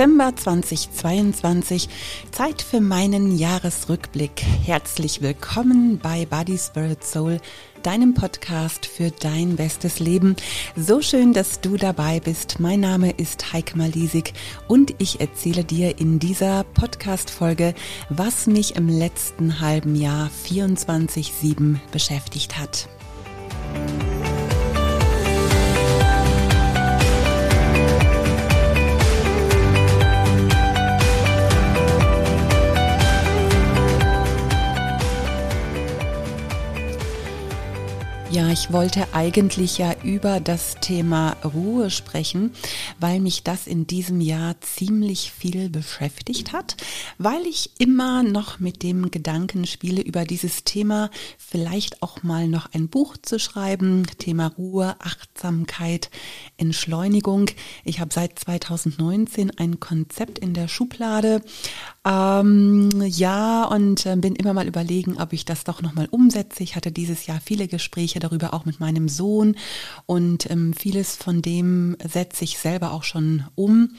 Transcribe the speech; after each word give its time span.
Dezember 0.00 0.34
2022. 0.34 1.86
Zeit 2.30 2.62
für 2.62 2.80
meinen 2.80 3.36
Jahresrückblick. 3.36 4.42
Herzlich 4.64 5.20
willkommen 5.20 5.98
bei 5.98 6.24
Body 6.24 6.56
Spirit 6.56 7.04
Soul, 7.04 7.38
deinem 7.82 8.14
Podcast 8.14 8.86
für 8.86 9.10
dein 9.10 9.56
bestes 9.56 10.00
Leben. 10.00 10.36
So 10.74 11.02
schön, 11.02 11.34
dass 11.34 11.60
du 11.60 11.76
dabei 11.76 12.18
bist. 12.18 12.60
Mein 12.60 12.80
Name 12.80 13.10
ist 13.10 13.52
Heike 13.52 13.76
Malisig 13.76 14.32
und 14.68 14.94
ich 14.96 15.20
erzähle 15.20 15.64
dir 15.64 15.98
in 15.98 16.18
dieser 16.18 16.64
Podcast-Folge, 16.64 17.74
was 18.08 18.46
mich 18.46 18.76
im 18.76 18.88
letzten 18.88 19.60
halben 19.60 19.96
Jahr 19.96 20.30
24-7 20.46 21.76
beschäftigt 21.92 22.58
hat. 22.58 22.88
Ja, 38.32 38.48
ich 38.48 38.72
wollte 38.72 39.12
eigentlich 39.12 39.78
ja 39.78 39.92
über 40.04 40.38
das 40.38 40.76
Thema 40.80 41.32
Ruhe 41.42 41.90
sprechen, 41.90 42.52
weil 43.00 43.18
mich 43.18 43.42
das 43.42 43.66
in 43.66 43.88
diesem 43.88 44.20
Jahr 44.20 44.54
ziemlich 44.60 45.32
viel 45.32 45.68
beschäftigt 45.68 46.52
hat, 46.52 46.76
weil 47.18 47.44
ich 47.44 47.72
immer 47.78 48.22
noch 48.22 48.60
mit 48.60 48.84
dem 48.84 49.10
Gedanken 49.10 49.66
spiele, 49.66 50.00
über 50.00 50.24
dieses 50.24 50.62
Thema 50.62 51.10
vielleicht 51.38 52.04
auch 52.04 52.22
mal 52.22 52.46
noch 52.46 52.72
ein 52.72 52.88
Buch 52.88 53.16
zu 53.20 53.40
schreiben. 53.40 54.06
Thema 54.18 54.46
Ruhe, 54.46 54.94
Achtsamkeit, 55.00 56.08
Entschleunigung. 56.56 57.50
Ich 57.84 57.98
habe 57.98 58.14
seit 58.14 58.38
2019 58.38 59.58
ein 59.58 59.80
Konzept 59.80 60.38
in 60.38 60.54
der 60.54 60.68
Schublade. 60.68 61.42
Ähm, 62.06 62.90
ja, 63.04 63.64
und 63.64 64.06
äh, 64.06 64.14
bin 64.14 64.36
immer 64.36 64.54
mal 64.54 64.68
überlegen, 64.68 65.20
ob 65.20 65.32
ich 65.32 65.44
das 65.44 65.64
doch 65.64 65.82
nochmal 65.82 66.06
umsetze. 66.12 66.62
Ich 66.62 66.76
hatte 66.76 66.92
dieses 66.92 67.26
Jahr 67.26 67.40
viele 67.44 67.66
Gespräche 67.66 68.19
darüber 68.20 68.54
auch 68.54 68.64
mit 68.64 68.80
meinem 68.80 69.08
Sohn 69.08 69.56
und 70.06 70.50
ähm, 70.50 70.72
vieles 70.72 71.16
von 71.16 71.42
dem 71.42 71.96
setze 72.06 72.44
ich 72.44 72.58
selber 72.58 72.92
auch 72.92 73.04
schon 73.04 73.44
um 73.54 73.90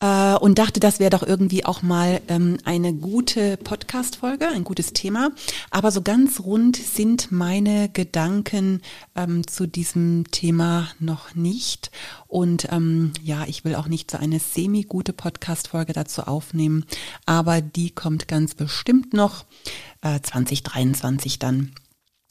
äh, 0.00 0.34
und 0.34 0.58
dachte, 0.58 0.78
das 0.78 1.00
wäre 1.00 1.10
doch 1.10 1.22
irgendwie 1.22 1.64
auch 1.64 1.80
mal 1.80 2.20
ähm, 2.28 2.58
eine 2.64 2.92
gute 2.92 3.56
Podcast-Folge, 3.56 4.48
ein 4.48 4.64
gutes 4.64 4.92
Thema. 4.92 5.30
Aber 5.70 5.90
so 5.90 6.02
ganz 6.02 6.40
rund 6.40 6.76
sind 6.76 7.32
meine 7.32 7.88
Gedanken 7.88 8.82
ähm, 9.14 9.46
zu 9.46 9.66
diesem 9.66 10.24
Thema 10.30 10.88
noch 10.98 11.34
nicht. 11.34 11.90
Und 12.26 12.70
ähm, 12.70 13.12
ja, 13.22 13.44
ich 13.46 13.64
will 13.64 13.74
auch 13.74 13.88
nicht 13.88 14.10
so 14.10 14.18
eine 14.18 14.38
semi-gute 14.38 15.14
Podcast-Folge 15.14 15.94
dazu 15.94 16.22
aufnehmen, 16.22 16.84
aber 17.24 17.62
die 17.62 17.90
kommt 17.90 18.28
ganz 18.28 18.54
bestimmt 18.54 19.14
noch 19.14 19.46
äh, 20.02 20.20
2023 20.20 21.38
dann. 21.38 21.72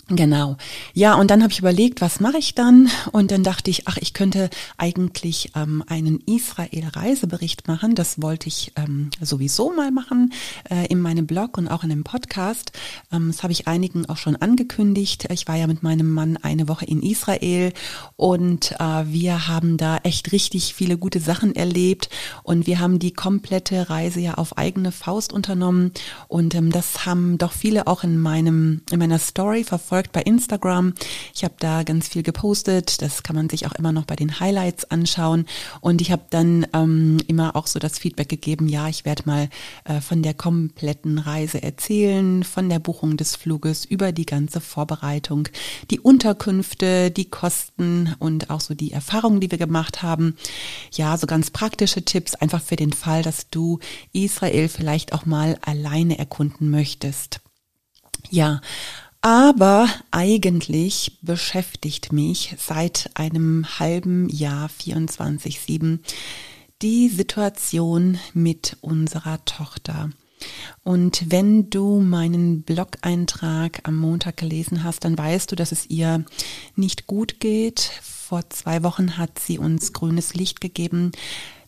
Genau. 0.08 0.58
Ja, 0.94 1.16
und 1.16 1.31
dann 1.31 1.42
habe 1.42 1.52
ich 1.52 1.58
überlegt, 1.58 2.00
was 2.00 2.20
mache 2.20 2.38
ich 2.38 2.53
dann? 2.53 2.92
Und 3.11 3.31
dann 3.31 3.42
dachte 3.42 3.72
ich, 3.72 3.88
ach, 3.88 3.98
ich 3.98 4.14
könnte 4.14 4.52
eigentlich 4.78 5.52
ähm, 5.56 5.84
einen 5.88 6.20
Israel-Reisebericht 6.20 7.67
machen. 7.67 7.95
Das 7.95 8.22
wollte 8.22 8.47
ich 8.47 8.72
ähm, 8.75 9.09
sowieso 9.20 9.72
mal 9.72 9.89
machen 9.89 10.31
äh, 10.70 10.86
in 10.89 11.02
meinem 11.02 11.25
Blog 11.25 11.58
und 11.58 11.67
auch 11.67 11.84
in 11.84 11.89
dem 11.89 12.03
Podcast. 12.03 12.72
Ähm, 13.12 13.31
das 13.31 13.42
habe 13.42 13.52
ich 13.52 13.67
einigen 13.67 14.08
auch 14.08 14.17
schon 14.17 14.36
angekündigt. 14.36 15.28
Ich 15.31 15.47
war 15.47 15.56
ja 15.56 15.66
mit 15.66 15.81
meinem 15.81 16.12
Mann 16.12 16.38
eine 16.38 16.67
Woche 16.67 16.86
in 16.86 17.02
Israel 17.02 17.73
und 18.16 18.73
äh, 18.73 19.06
wir 19.08 19.47
haben 19.47 19.78
da 19.78 19.97
echt 20.03 20.31
richtig 20.31 20.75
viele 20.75 21.00
gute 21.00 21.19
Sachen 21.19 21.56
erlebt 21.56 22.09
und 22.44 22.68
wir 22.68 22.80
haben 22.80 23.00
die 23.00 23.12
komplette 23.12 23.90
Reise 23.90 24.19
ja 24.19 24.35
auf 24.35 24.56
eigene 24.56 24.91
Faust 24.91 25.34
unternommen 25.34 25.94
und 26.28 26.53
ähm, 26.53 26.72
das 26.72 27.07
haben 27.07 27.40
doch 27.40 27.53
viele 27.53 27.88
auch 27.88 28.03
in 28.03 28.19
meinem 28.19 28.84
in 28.91 29.00
meiner 29.00 29.18
Story 29.18 29.63
verfolgt 29.63 29.94
folgt 29.95 30.11
bei 30.11 30.23
Instagram. 30.23 30.94
Ich 31.33 31.45
habe 31.45 31.53
da 31.57 31.83
ganz 31.83 32.09
viel 32.09 32.22
gepostet. 32.22 33.01
Das 33.01 33.23
kann 33.23 33.33
man 33.33 33.47
sich 33.47 33.66
auch 33.66 33.72
immer 33.75 33.94
noch 33.94 34.03
bei 34.03 34.17
den 34.17 34.41
Highlights 34.41 34.83
anschauen. 34.91 35.45
Und 35.79 36.01
ich 36.01 36.11
habe 36.11 36.23
dann 36.31 36.67
ähm, 36.73 37.16
immer 37.28 37.56
auch 37.56 37.66
so 37.66 37.79
das 37.79 37.97
Feedback 37.97 38.28
gegeben, 38.28 38.67
ja, 38.67 38.89
ich 38.89 39.06
werde 39.06 39.23
mal 39.25 39.47
äh, 39.85 40.01
von 40.01 40.22
der 40.22 40.33
kompletten 40.33 41.17
Reise 41.17 41.63
erzählen, 41.63 42.44
von 42.44 42.67
der 42.67 42.79
Buchung 42.79 43.16
des 43.16 43.38
Fluges 43.38 43.85
über 43.85 44.11
die 44.11 44.25
ganze 44.25 44.59
Vorbereitung, 44.59 45.47
die 45.89 46.01
Unterkünfte, 46.01 47.09
die 47.09 47.29
Kosten 47.29 48.13
und 48.19 48.50
auch 48.50 48.59
so 48.59 48.73
die 48.73 48.91
Erfahrungen, 48.91 49.39
die 49.39 49.50
wir 49.50 49.57
gemacht 49.57 50.03
haben. 50.03 50.35
Ja, 50.91 51.17
so 51.17 51.25
ganz 51.25 51.51
praktische 51.51 52.03
Tipps, 52.03 52.35
einfach 52.35 52.62
für 52.62 52.75
den 52.75 52.91
Fall, 52.91 53.23
dass 53.23 53.50
du 53.50 53.79
Israel 54.12 54.67
vielleicht 54.67 55.13
auch 55.13 55.25
mal 55.25 55.57
alleine 55.62 56.19
erkunden 56.19 56.69
möchtest. 56.69 57.39
Ja, 58.29 58.62
aber 59.25 59.90
eigentlich 60.12 61.18
beschäftigt 61.24 62.13
mich 62.13 62.56
seit 62.59 63.09
einem 63.16 63.66
halben 63.80 64.30
Jahr 64.30 64.69
24-7 64.69 65.97
die 66.84 67.09
Situation 67.09 68.19
mit 68.36 68.78
unserer 68.81 69.44
Tochter. 69.46 70.12
Und 70.84 71.24
wenn 71.31 71.72
du 71.72 72.02
meinen 72.02 72.62
Blog-Eintrag 72.62 73.80
am 73.81 73.96
Montag 73.97 74.38
gelesen 74.38 74.84
hast, 74.84 75.06
dann 75.06 75.18
weißt 75.18 75.52
du, 75.52 75.56
dass 75.56 75.72
es 75.72 75.90
ihr 75.90 76.24
nicht 76.75 77.07
gut 77.07 77.40
geht. 77.40 77.80
Vor 78.03 78.47
zwei 78.52 78.84
Wochen 78.84 79.18
hat 79.18 79.40
sie 79.40 79.57
uns 79.57 79.92
grünes 79.92 80.36
Licht 80.36 80.62
gegeben, 80.62 81.13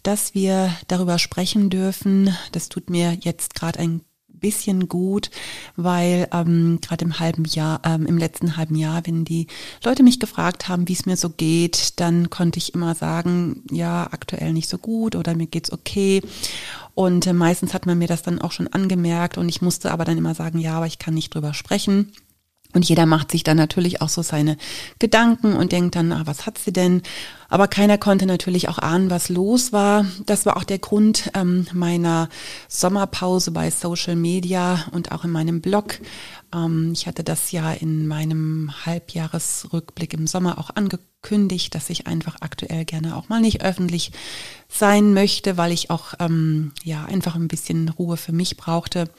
dass 0.03 0.35
wir 0.35 0.71
darüber 0.87 1.17
sprechen 1.17 1.71
dürfen. 1.71 2.37
Das 2.51 2.69
tut 2.69 2.91
mir 2.91 3.17
jetzt 3.19 3.55
gerade 3.55 3.79
ein 3.79 4.01
bisschen 4.37 4.87
gut, 4.87 5.29
weil 5.75 6.27
ähm, 6.31 6.79
gerade 6.81 7.05
im 7.05 7.19
halben 7.19 7.45
Jahr, 7.45 7.81
ähm, 7.83 8.05
im 8.05 8.17
letzten 8.17 8.57
halben 8.57 8.75
Jahr, 8.75 9.05
wenn 9.05 9.25
die 9.25 9.47
Leute 9.83 10.03
mich 10.03 10.19
gefragt 10.19 10.67
haben, 10.67 10.87
wie 10.87 10.93
es 10.93 11.05
mir 11.05 11.17
so 11.17 11.29
geht, 11.29 11.99
dann 11.99 12.29
konnte 12.29 12.57
ich 12.57 12.73
immer 12.73 12.95
sagen, 12.95 13.63
ja, 13.71 14.07
aktuell 14.11 14.53
nicht 14.53 14.69
so 14.69 14.77
gut 14.77 15.15
oder 15.15 15.35
mir 15.35 15.47
geht's 15.47 15.71
okay. 15.71 16.21
Und 16.95 17.27
äh, 17.27 17.33
meistens 17.33 17.73
hat 17.73 17.85
man 17.85 17.97
mir 17.97 18.07
das 18.07 18.23
dann 18.23 18.41
auch 18.41 18.51
schon 18.51 18.67
angemerkt 18.67 19.37
und 19.37 19.49
ich 19.49 19.61
musste 19.61 19.91
aber 19.91 20.05
dann 20.05 20.17
immer 20.17 20.33
sagen, 20.33 20.59
ja, 20.59 20.77
aber 20.77 20.87
ich 20.87 20.99
kann 20.99 21.13
nicht 21.13 21.33
drüber 21.33 21.53
sprechen. 21.53 22.11
Und 22.73 22.87
jeder 22.87 23.05
macht 23.05 23.31
sich 23.31 23.43
dann 23.43 23.57
natürlich 23.57 24.01
auch 24.01 24.09
so 24.09 24.21
seine 24.21 24.57
Gedanken 24.99 25.53
und 25.53 25.71
denkt 25.71 25.95
dann, 25.95 26.11
ah, 26.11 26.23
was 26.25 26.45
hat 26.45 26.57
sie 26.57 26.73
denn? 26.73 27.01
Aber 27.49 27.67
keiner 27.67 27.97
konnte 27.97 28.25
natürlich 28.25 28.67
auch 28.67 28.77
ahnen, 28.77 29.09
was 29.09 29.29
los 29.29 29.71
war. 29.71 30.05
Das 30.25 30.45
war 30.45 30.57
auch 30.57 30.65
der 30.65 30.79
Grund 30.79 31.31
ähm, 31.33 31.65
meiner 31.71 32.27
Sommerpause 32.67 33.51
bei 33.51 33.71
Social 33.71 34.17
Media 34.17 34.85
und 34.91 35.11
auch 35.13 35.23
in 35.23 35.31
meinem 35.31 35.61
Blog. 35.61 35.99
Ähm, 36.53 36.91
ich 36.93 37.07
hatte 37.07 37.23
das 37.23 37.51
ja 37.51 37.71
in 37.71 38.05
meinem 38.05 38.71
Halbjahresrückblick 38.85 40.13
im 40.13 40.27
Sommer 40.27 40.57
auch 40.57 40.71
angekündigt, 40.75 41.73
dass 41.73 41.89
ich 41.89 42.05
einfach 42.05 42.37
aktuell 42.41 42.83
gerne 42.83 43.15
auch 43.15 43.29
mal 43.29 43.39
nicht 43.39 43.63
öffentlich 43.63 44.11
sein 44.67 45.13
möchte, 45.13 45.55
weil 45.55 45.71
ich 45.71 45.89
auch 45.89 46.15
ähm, 46.19 46.73
ja 46.83 47.05
einfach 47.05 47.35
ein 47.35 47.47
bisschen 47.47 47.87
Ruhe 47.89 48.17
für 48.17 48.33
mich 48.33 48.57
brauchte. 48.57 49.09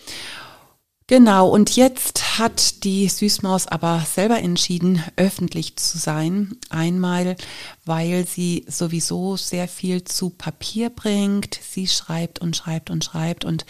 Genau, 1.11 1.49
und 1.49 1.75
jetzt 1.75 2.39
hat 2.39 2.85
die 2.85 3.09
Süßmaus 3.09 3.67
aber 3.67 4.01
selber 4.01 4.41
entschieden, 4.41 5.03
öffentlich 5.17 5.77
zu 5.77 5.97
sein. 5.97 6.59
Einmal, 6.69 7.39
weil 7.87 8.27
sie 8.27 8.67
sowieso 8.69 9.39
sehr 9.39 9.69
viel 9.69 10.05
zu 10.05 10.29
Papier 10.29 10.91
bringt. 10.91 11.59
Sie 11.63 11.87
schreibt 11.87 12.41
und 12.41 12.57
schreibt 12.57 12.91
und 12.91 13.07
schreibt. 13.07 13.47
Und 13.47 13.65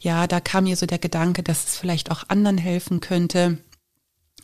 ja, 0.00 0.26
da 0.26 0.40
kam 0.40 0.64
mir 0.64 0.76
so 0.76 0.84
der 0.84 0.98
Gedanke, 0.98 1.42
dass 1.42 1.64
es 1.64 1.78
vielleicht 1.78 2.10
auch 2.10 2.24
anderen 2.28 2.58
helfen 2.58 3.00
könnte. 3.00 3.56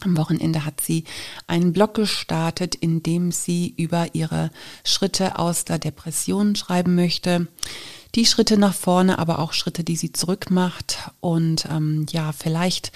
Am 0.00 0.16
Wochenende 0.16 0.64
hat 0.64 0.80
sie 0.80 1.04
einen 1.48 1.74
Blog 1.74 1.92
gestartet, 1.92 2.74
in 2.74 3.02
dem 3.02 3.30
sie 3.30 3.74
über 3.76 4.14
ihre 4.14 4.50
Schritte 4.84 5.38
aus 5.38 5.66
der 5.66 5.78
Depression 5.78 6.56
schreiben 6.56 6.94
möchte 6.94 7.46
die 8.14 8.26
Schritte 8.26 8.58
nach 8.58 8.74
vorne, 8.74 9.18
aber 9.18 9.38
auch 9.38 9.52
Schritte, 9.52 9.84
die 9.84 9.96
sie 9.96 10.12
zurückmacht. 10.12 11.10
Und 11.20 11.66
ähm, 11.70 12.06
ja, 12.10 12.32
vielleicht 12.32 12.92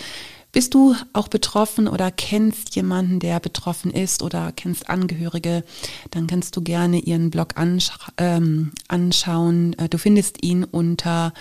bist 0.52 0.74
du 0.74 0.94
auch 1.14 1.28
betroffen 1.28 1.88
oder 1.88 2.10
kennst 2.10 2.76
jemanden, 2.76 3.20
der 3.20 3.40
betroffen 3.40 3.90
ist 3.90 4.22
oder 4.22 4.52
kennst 4.52 4.88
Angehörige, 4.88 5.64
dann 6.10 6.26
kannst 6.26 6.56
du 6.56 6.60
gerne 6.60 6.98
ihren 6.98 7.30
Blog 7.30 7.56
ansch 7.56 7.90
ähm, 8.18 8.72
anschauen. 8.86 9.72
Äh, 9.78 9.88
du 9.88 9.96
findest 9.96 10.44
ihn 10.44 10.64
unter 10.64 11.32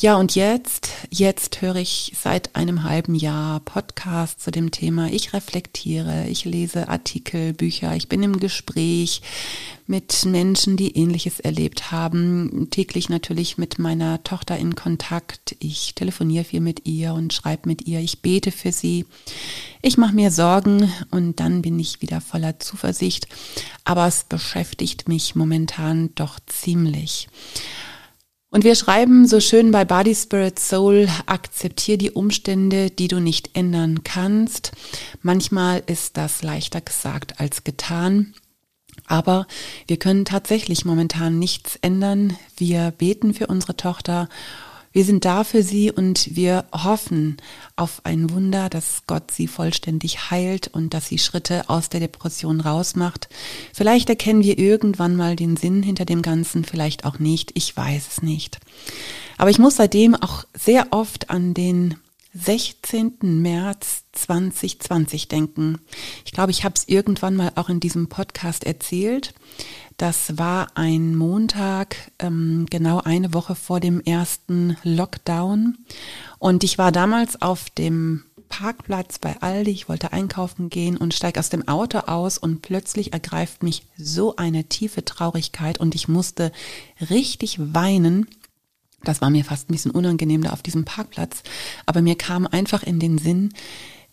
Ja, 0.00 0.16
und 0.16 0.34
jetzt, 0.34 0.88
jetzt 1.10 1.60
höre 1.60 1.76
ich 1.76 2.14
seit 2.18 2.56
einem 2.56 2.84
halben 2.84 3.14
Jahr 3.14 3.60
Podcast 3.60 4.40
zu 4.40 4.50
dem 4.50 4.70
Thema. 4.70 5.08
Ich 5.08 5.34
reflektiere, 5.34 6.26
ich 6.28 6.46
lese 6.46 6.88
Artikel, 6.88 7.52
Bücher, 7.52 7.94
ich 7.94 8.08
bin 8.08 8.22
im 8.22 8.40
Gespräch 8.40 9.20
mit 9.86 10.24
Menschen, 10.24 10.78
die 10.78 10.96
ähnliches 10.96 11.40
erlebt 11.40 11.90
haben. 11.90 12.68
Täglich 12.70 13.10
natürlich 13.10 13.58
mit 13.58 13.78
meiner 14.00 14.22
Tochter 14.24 14.56
in 14.56 14.74
Kontakt. 14.74 15.56
Ich 15.60 15.94
telefoniere 15.94 16.44
viel 16.44 16.60
mit 16.60 16.86
ihr 16.86 17.12
und 17.12 17.34
schreibe 17.34 17.68
mit 17.68 17.86
ihr. 17.86 18.00
Ich 18.00 18.22
bete 18.22 18.50
für 18.50 18.72
sie. 18.72 19.04
Ich 19.82 19.98
mache 19.98 20.14
mir 20.14 20.30
Sorgen 20.30 20.90
und 21.10 21.38
dann 21.38 21.60
bin 21.60 21.78
ich 21.78 22.00
wieder 22.00 22.22
voller 22.22 22.58
Zuversicht. 22.58 23.28
Aber 23.84 24.06
es 24.06 24.24
beschäftigt 24.24 25.06
mich 25.06 25.34
momentan 25.34 26.14
doch 26.14 26.38
ziemlich. 26.46 27.28
Und 28.48 28.64
wir 28.64 28.74
schreiben 28.74 29.28
so 29.28 29.38
schön 29.38 29.70
bei 29.70 29.84
Body 29.84 30.14
Spirit 30.14 30.58
Soul, 30.58 31.06
akzeptier 31.26 31.98
die 31.98 32.10
Umstände, 32.10 32.90
die 32.90 33.06
du 33.06 33.20
nicht 33.20 33.50
ändern 33.54 34.02
kannst. 34.02 34.72
Manchmal 35.20 35.82
ist 35.86 36.16
das 36.16 36.42
leichter 36.42 36.80
gesagt 36.80 37.38
als 37.38 37.64
getan. 37.64 38.34
Aber 39.10 39.48
wir 39.88 39.96
können 39.96 40.24
tatsächlich 40.24 40.84
momentan 40.84 41.40
nichts 41.40 41.76
ändern. 41.82 42.36
Wir 42.56 42.92
beten 42.92 43.34
für 43.34 43.48
unsere 43.48 43.76
Tochter. 43.76 44.28
Wir 44.92 45.04
sind 45.04 45.24
da 45.24 45.42
für 45.42 45.64
sie 45.64 45.90
und 45.90 46.36
wir 46.36 46.64
hoffen 46.72 47.38
auf 47.74 48.02
ein 48.04 48.30
Wunder, 48.30 48.68
dass 48.68 49.02
Gott 49.08 49.32
sie 49.32 49.48
vollständig 49.48 50.30
heilt 50.30 50.68
und 50.68 50.94
dass 50.94 51.08
sie 51.08 51.18
Schritte 51.18 51.68
aus 51.68 51.88
der 51.88 51.98
Depression 51.98 52.60
rausmacht. 52.60 53.28
Vielleicht 53.72 54.08
erkennen 54.08 54.44
wir 54.44 54.58
irgendwann 54.58 55.16
mal 55.16 55.34
den 55.34 55.56
Sinn 55.56 55.82
hinter 55.82 56.04
dem 56.04 56.22
Ganzen, 56.22 56.64
vielleicht 56.64 57.04
auch 57.04 57.18
nicht. 57.18 57.50
Ich 57.54 57.76
weiß 57.76 58.06
es 58.12 58.22
nicht. 58.22 58.60
Aber 59.38 59.50
ich 59.50 59.58
muss 59.58 59.74
seitdem 59.74 60.14
auch 60.14 60.44
sehr 60.54 60.88
oft 60.92 61.30
an 61.30 61.52
den 61.52 61.96
16. 62.32 63.18
März 63.20 64.04
2020 64.12 65.28
denken. 65.28 65.78
Ich 66.24 66.32
glaube, 66.32 66.52
ich 66.52 66.64
habe 66.64 66.74
es 66.76 66.86
irgendwann 66.88 67.36
mal 67.36 67.52
auch 67.56 67.68
in 67.68 67.80
diesem 67.80 68.08
Podcast 68.08 68.64
erzählt. 68.64 69.34
Das 69.96 70.38
war 70.38 70.68
ein 70.76 71.16
Montag, 71.16 71.96
ähm, 72.18 72.66
genau 72.70 73.00
eine 73.00 73.34
Woche 73.34 73.54
vor 73.54 73.80
dem 73.80 74.00
ersten 74.00 74.76
Lockdown. 74.82 75.76
Und 76.38 76.64
ich 76.64 76.78
war 76.78 76.92
damals 76.92 77.42
auf 77.42 77.68
dem 77.68 78.24
Parkplatz 78.48 79.18
bei 79.18 79.40
Aldi, 79.40 79.70
ich 79.70 79.88
wollte 79.88 80.12
einkaufen 80.12 80.70
gehen 80.70 80.96
und 80.96 81.14
steige 81.14 81.38
aus 81.38 81.50
dem 81.50 81.68
Auto 81.68 81.98
aus 81.98 82.36
und 82.36 82.62
plötzlich 82.62 83.12
ergreift 83.12 83.62
mich 83.62 83.84
so 83.96 84.36
eine 84.36 84.64
tiefe 84.64 85.04
Traurigkeit 85.04 85.78
und 85.78 85.94
ich 85.94 86.08
musste 86.08 86.52
richtig 87.10 87.58
weinen 87.58 88.26
das 89.04 89.20
war 89.20 89.30
mir 89.30 89.44
fast 89.44 89.68
ein 89.68 89.72
bisschen 89.72 89.90
unangenehm 89.90 90.42
da 90.42 90.50
auf 90.50 90.62
diesem 90.62 90.84
Parkplatz. 90.84 91.42
Aber 91.86 92.02
mir 92.02 92.16
kam 92.16 92.46
einfach 92.46 92.82
in 92.82 93.00
den 93.00 93.18
Sinn, 93.18 93.52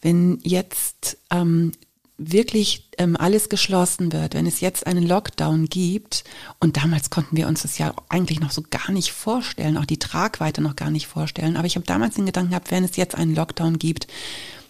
wenn 0.01 0.39
jetzt 0.44 1.18
ähm, 1.31 1.72
wirklich 2.18 2.89
ähm, 2.98 3.16
alles 3.16 3.50
geschlossen 3.50 4.12
wird, 4.12 4.34
wenn 4.34 4.48
es 4.48 4.60
jetzt 4.60 4.88
einen 4.88 5.07
Lockdown 5.07 5.68
gibt, 5.68 6.24
und 6.60 6.78
damals 6.78 7.10
konnten 7.10 7.38
wir 7.38 7.48
uns 7.48 7.62
das 7.62 7.78
ja 7.78 7.94
eigentlich 8.10 8.39
noch 8.39 8.51
so 8.51 8.63
gar 8.69 8.92
nicht 8.92 9.12
vorstellen, 9.12 9.78
auch 9.78 9.86
die 9.86 10.00
Tragweite 10.00 10.62
noch 10.62 10.75
gar 10.75 10.90
nicht 10.90 11.07
vorstellen, 11.07 11.57
aber 11.57 11.68
ich 11.68 11.75
habe 11.75 11.86
damals 11.86 12.16
den 12.16 12.25
Gedanken 12.25 12.51
gehabt, 12.51 12.72
wenn 12.72 12.83
es 12.83 12.95
jetzt 12.95 13.16
einen 13.16 13.36
Lockdown 13.36 13.78
gibt, 13.78 14.07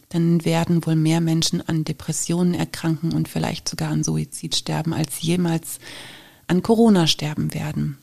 dann 0.10 0.44
werden 0.46 0.86
wohl 0.86 0.96
mehr 0.96 1.22
Menschen 1.22 1.68
an 1.68 1.84
Depressionen 1.84 2.54
erkranken 2.54 3.14
und 3.14 3.28
vielleicht 3.28 3.68
sogar 3.68 3.92
an 3.92 4.04
Suizid 4.04 4.56
sterben, 4.56 4.94
als 4.94 5.22
jemals 5.22 5.80
an 6.48 6.62
Corona 6.64 7.08
sterben 7.08 7.54
werden. 7.54 7.98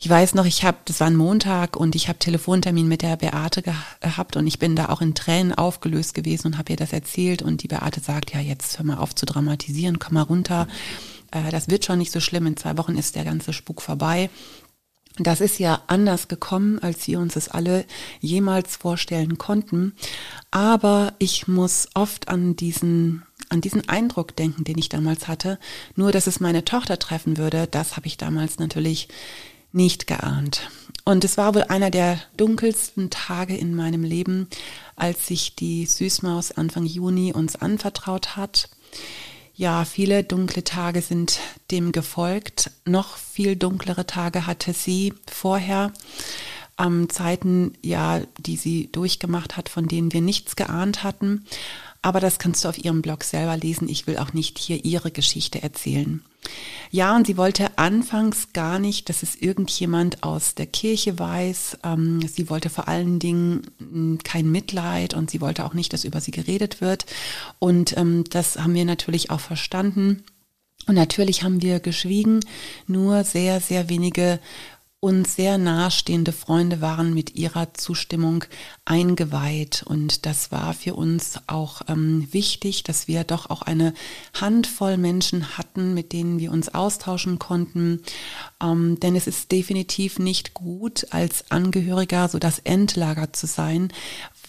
Ich 0.00 0.08
weiß 0.08 0.34
noch, 0.34 0.44
ich 0.44 0.62
habe, 0.62 0.78
das 0.84 1.00
war 1.00 1.08
ein 1.08 1.16
Montag 1.16 1.76
und 1.76 1.96
ich 1.96 2.08
habe 2.08 2.20
Telefontermin 2.20 2.86
mit 2.86 3.02
der 3.02 3.16
Beate 3.16 3.62
gehabt 3.62 4.36
und 4.36 4.46
ich 4.46 4.60
bin 4.60 4.76
da 4.76 4.90
auch 4.90 5.00
in 5.00 5.16
Tränen 5.16 5.52
aufgelöst 5.52 6.14
gewesen 6.14 6.48
und 6.48 6.58
habe 6.58 6.72
ihr 6.72 6.76
das 6.76 6.92
erzählt 6.92 7.42
und 7.42 7.64
die 7.64 7.68
Beate 7.68 7.98
sagt, 8.00 8.32
ja, 8.32 8.38
jetzt 8.38 8.78
hör 8.78 8.86
mal 8.86 8.98
auf 8.98 9.16
zu 9.16 9.26
dramatisieren, 9.26 9.98
komm 9.98 10.14
mal 10.14 10.22
runter. 10.22 10.68
Äh, 11.32 11.50
das 11.50 11.68
wird 11.68 11.84
schon 11.84 11.98
nicht 11.98 12.12
so 12.12 12.20
schlimm, 12.20 12.46
in 12.46 12.56
zwei 12.56 12.78
Wochen 12.78 12.96
ist 12.96 13.16
der 13.16 13.24
ganze 13.24 13.52
Spuk 13.52 13.82
vorbei. 13.82 14.30
Das 15.18 15.40
ist 15.40 15.58
ja 15.58 15.82
anders 15.88 16.28
gekommen, 16.28 16.78
als 16.78 17.08
wir 17.08 17.18
uns 17.18 17.34
es 17.34 17.48
alle 17.48 17.84
jemals 18.20 18.76
vorstellen 18.76 19.36
konnten. 19.36 19.94
Aber 20.52 21.12
ich 21.18 21.48
muss 21.48 21.88
oft 21.94 22.28
an 22.28 22.54
diesen 22.54 23.24
an 23.50 23.62
diesen 23.62 23.88
Eindruck 23.88 24.36
denken, 24.36 24.64
den 24.64 24.76
ich 24.76 24.90
damals 24.90 25.26
hatte. 25.26 25.58
Nur, 25.96 26.12
dass 26.12 26.26
es 26.26 26.38
meine 26.38 26.66
Tochter 26.66 26.98
treffen 26.98 27.38
würde, 27.38 27.66
das 27.66 27.96
habe 27.96 28.06
ich 28.06 28.18
damals 28.18 28.58
natürlich 28.58 29.08
nicht 29.72 30.06
geahnt. 30.06 30.70
Und 31.04 31.24
es 31.24 31.38
war 31.38 31.54
wohl 31.54 31.62
einer 31.62 31.90
der 31.90 32.20
dunkelsten 32.36 33.08
Tage 33.08 33.56
in 33.56 33.74
meinem 33.74 34.04
Leben, 34.04 34.48
als 34.94 35.26
sich 35.26 35.56
die 35.56 35.86
Süßmaus 35.86 36.52
Anfang 36.52 36.84
Juni 36.84 37.32
uns 37.32 37.56
anvertraut 37.56 38.36
hat. 38.36 38.68
Ja, 39.54 39.84
viele 39.84 40.22
dunkle 40.22 40.64
Tage 40.64 41.02
sind 41.02 41.40
dem 41.70 41.92
gefolgt. 41.92 42.70
Noch 42.84 43.16
viel 43.16 43.56
dunklere 43.56 44.06
Tage 44.06 44.46
hatte 44.46 44.72
sie 44.72 45.14
vorher. 45.26 45.92
Am 46.76 47.08
Zeiten, 47.08 47.72
ja, 47.82 48.20
die 48.38 48.56
sie 48.56 48.92
durchgemacht 48.92 49.56
hat, 49.56 49.68
von 49.68 49.88
denen 49.88 50.12
wir 50.12 50.20
nichts 50.20 50.54
geahnt 50.54 51.02
hatten. 51.02 51.44
Aber 52.00 52.20
das 52.20 52.38
kannst 52.38 52.64
du 52.64 52.68
auf 52.68 52.78
ihrem 52.78 53.02
Blog 53.02 53.24
selber 53.24 53.56
lesen. 53.56 53.88
Ich 53.88 54.06
will 54.06 54.18
auch 54.18 54.32
nicht 54.32 54.58
hier 54.58 54.84
ihre 54.84 55.10
Geschichte 55.10 55.62
erzählen. 55.62 56.22
Ja, 56.90 57.14
und 57.16 57.26
sie 57.26 57.36
wollte 57.36 57.76
anfangs 57.76 58.52
gar 58.52 58.78
nicht, 58.78 59.08
dass 59.08 59.22
es 59.22 59.36
irgendjemand 59.36 60.22
aus 60.22 60.54
der 60.54 60.66
Kirche 60.66 61.18
weiß. 61.18 61.78
Ähm, 61.84 62.26
sie 62.26 62.48
wollte 62.48 62.70
vor 62.70 62.88
allen 62.88 63.18
Dingen 63.18 63.62
hm, 63.78 64.18
kein 64.22 64.50
Mitleid 64.50 65.14
und 65.14 65.30
sie 65.30 65.40
wollte 65.40 65.64
auch 65.64 65.74
nicht, 65.74 65.92
dass 65.92 66.04
über 66.04 66.20
sie 66.20 66.30
geredet 66.30 66.80
wird. 66.80 67.04
Und 67.58 67.96
ähm, 67.96 68.24
das 68.30 68.58
haben 68.58 68.74
wir 68.74 68.84
natürlich 68.84 69.30
auch 69.30 69.40
verstanden. 69.40 70.24
Und 70.86 70.94
natürlich 70.94 71.42
haben 71.42 71.60
wir 71.60 71.80
geschwiegen, 71.80 72.40
nur 72.86 73.24
sehr, 73.24 73.60
sehr 73.60 73.90
wenige 73.90 74.40
und 75.00 75.28
sehr 75.28 75.58
nahestehende 75.58 76.32
Freunde 76.32 76.80
waren 76.80 77.14
mit 77.14 77.36
ihrer 77.36 77.72
Zustimmung 77.74 78.44
eingeweiht. 78.84 79.84
Und 79.86 80.26
das 80.26 80.50
war 80.50 80.74
für 80.74 80.94
uns 80.94 81.38
auch 81.46 81.82
ähm, 81.86 82.26
wichtig, 82.32 82.82
dass 82.82 83.06
wir 83.06 83.22
doch 83.22 83.48
auch 83.48 83.62
eine 83.62 83.94
Handvoll 84.34 84.96
Menschen 84.96 85.56
hatten, 85.56 85.94
mit 85.94 86.12
denen 86.12 86.40
wir 86.40 86.50
uns 86.50 86.74
austauschen 86.74 87.38
konnten. 87.38 88.02
Ähm, 88.60 88.98
denn 88.98 89.14
es 89.14 89.28
ist 89.28 89.52
definitiv 89.52 90.18
nicht 90.18 90.52
gut, 90.54 91.06
als 91.10 91.48
Angehöriger 91.50 92.28
so 92.28 92.40
das 92.40 92.58
Endlager 92.58 93.32
zu 93.32 93.46
sein, 93.46 93.92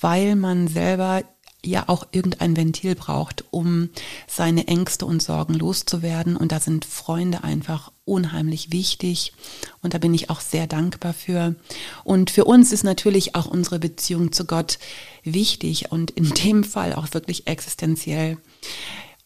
weil 0.01 0.35
man 0.35 0.67
selber 0.67 1.23
ja 1.63 1.83
auch 1.87 2.07
irgendein 2.11 2.55
Ventil 2.55 2.95
braucht, 2.95 3.43
um 3.51 3.89
seine 4.27 4.67
Ängste 4.67 5.05
und 5.05 5.21
Sorgen 5.21 5.53
loszuwerden. 5.53 6.35
Und 6.35 6.51
da 6.51 6.59
sind 6.59 6.85
Freunde 6.85 7.43
einfach 7.43 7.91
unheimlich 8.09 8.71
wichtig. 8.71 9.33
Und 9.81 9.93
da 9.93 9.97
bin 9.97 10.13
ich 10.13 10.29
auch 10.29 10.41
sehr 10.41 10.67
dankbar 10.67 11.13
für. 11.13 11.55
Und 12.03 12.31
für 12.31 12.45
uns 12.45 12.73
ist 12.73 12.83
natürlich 12.83 13.35
auch 13.35 13.45
unsere 13.45 13.79
Beziehung 13.79 14.31
zu 14.31 14.45
Gott 14.45 14.79
wichtig 15.23 15.91
und 15.91 16.11
in 16.11 16.29
dem 16.29 16.63
Fall 16.63 16.93
auch 16.93 17.13
wirklich 17.13 17.47
existenziell. 17.47 18.37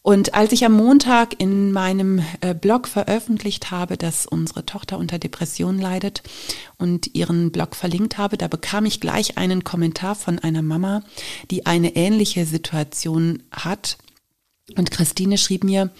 Und 0.06 0.34
als 0.34 0.52
ich 0.52 0.66
am 0.66 0.74
Montag 0.74 1.40
in 1.40 1.72
meinem 1.72 2.22
äh, 2.42 2.52
Blog 2.54 2.88
veröffentlicht 2.88 3.70
habe, 3.70 3.96
dass 3.96 4.26
unsere 4.26 4.66
Tochter 4.66 4.98
unter 4.98 5.18
Depression 5.18 5.78
leidet 5.78 6.22
und 6.76 7.14
ihren 7.14 7.50
Blog 7.52 7.74
verlinkt 7.74 8.18
habe, 8.18 8.36
da 8.36 8.46
bekam 8.46 8.84
ich 8.84 9.00
gleich 9.00 9.38
einen 9.38 9.64
Kommentar 9.64 10.14
von 10.14 10.38
einer 10.38 10.60
Mama, 10.60 11.02
die 11.50 11.64
eine 11.64 11.96
ähnliche 11.96 12.44
Situation 12.44 13.42
hat 13.50 13.96
und 14.76 14.90
Christine 14.90 15.36
schrieb 15.36 15.62
mir, 15.62 15.90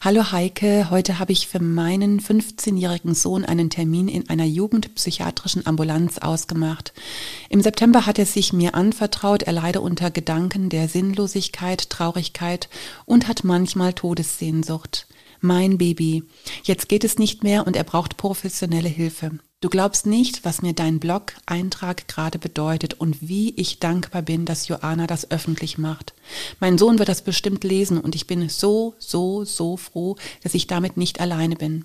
Hallo 0.00 0.30
Heike, 0.30 0.90
heute 0.90 1.18
habe 1.18 1.32
ich 1.32 1.48
für 1.48 1.60
meinen 1.60 2.20
15-jährigen 2.20 3.14
Sohn 3.14 3.44
einen 3.44 3.68
Termin 3.68 4.06
in 4.06 4.28
einer 4.28 4.44
jugendpsychiatrischen 4.44 5.66
Ambulanz 5.66 6.18
ausgemacht. 6.18 6.92
Im 7.48 7.60
September 7.60 8.06
hat 8.06 8.18
er 8.18 8.26
sich 8.26 8.52
mir 8.52 8.74
anvertraut, 8.74 9.42
er 9.42 9.52
leide 9.52 9.80
unter 9.80 10.10
Gedanken 10.10 10.68
der 10.68 10.88
Sinnlosigkeit, 10.88 11.90
Traurigkeit 11.90 12.68
und 13.06 13.26
hat 13.26 13.44
manchmal 13.44 13.92
Todessehnsucht. 13.92 15.08
Mein 15.40 15.76
Baby. 15.76 16.22
Jetzt 16.62 16.88
geht 16.88 17.02
es 17.02 17.18
nicht 17.18 17.42
mehr 17.42 17.66
und 17.66 17.74
er 17.74 17.84
braucht 17.84 18.16
professionelle 18.16 18.88
Hilfe. 18.88 19.32
Du 19.62 19.68
glaubst 19.68 20.06
nicht, 20.06 20.44
was 20.44 20.60
mir 20.60 20.72
dein 20.72 20.98
Blog-Eintrag 20.98 22.08
gerade 22.08 22.40
bedeutet 22.40 22.94
und 22.94 23.28
wie 23.28 23.54
ich 23.54 23.78
dankbar 23.78 24.20
bin, 24.22 24.44
dass 24.44 24.66
Joanna 24.66 25.06
das 25.06 25.30
öffentlich 25.30 25.78
macht. 25.78 26.14
Mein 26.58 26.78
Sohn 26.78 26.98
wird 26.98 27.08
das 27.08 27.22
bestimmt 27.22 27.62
lesen 27.62 27.98
und 27.98 28.16
ich 28.16 28.26
bin 28.26 28.48
so, 28.48 28.96
so, 28.98 29.44
so 29.44 29.76
froh, 29.76 30.16
dass 30.42 30.54
ich 30.54 30.66
damit 30.66 30.96
nicht 30.96 31.20
alleine 31.20 31.54
bin. 31.54 31.84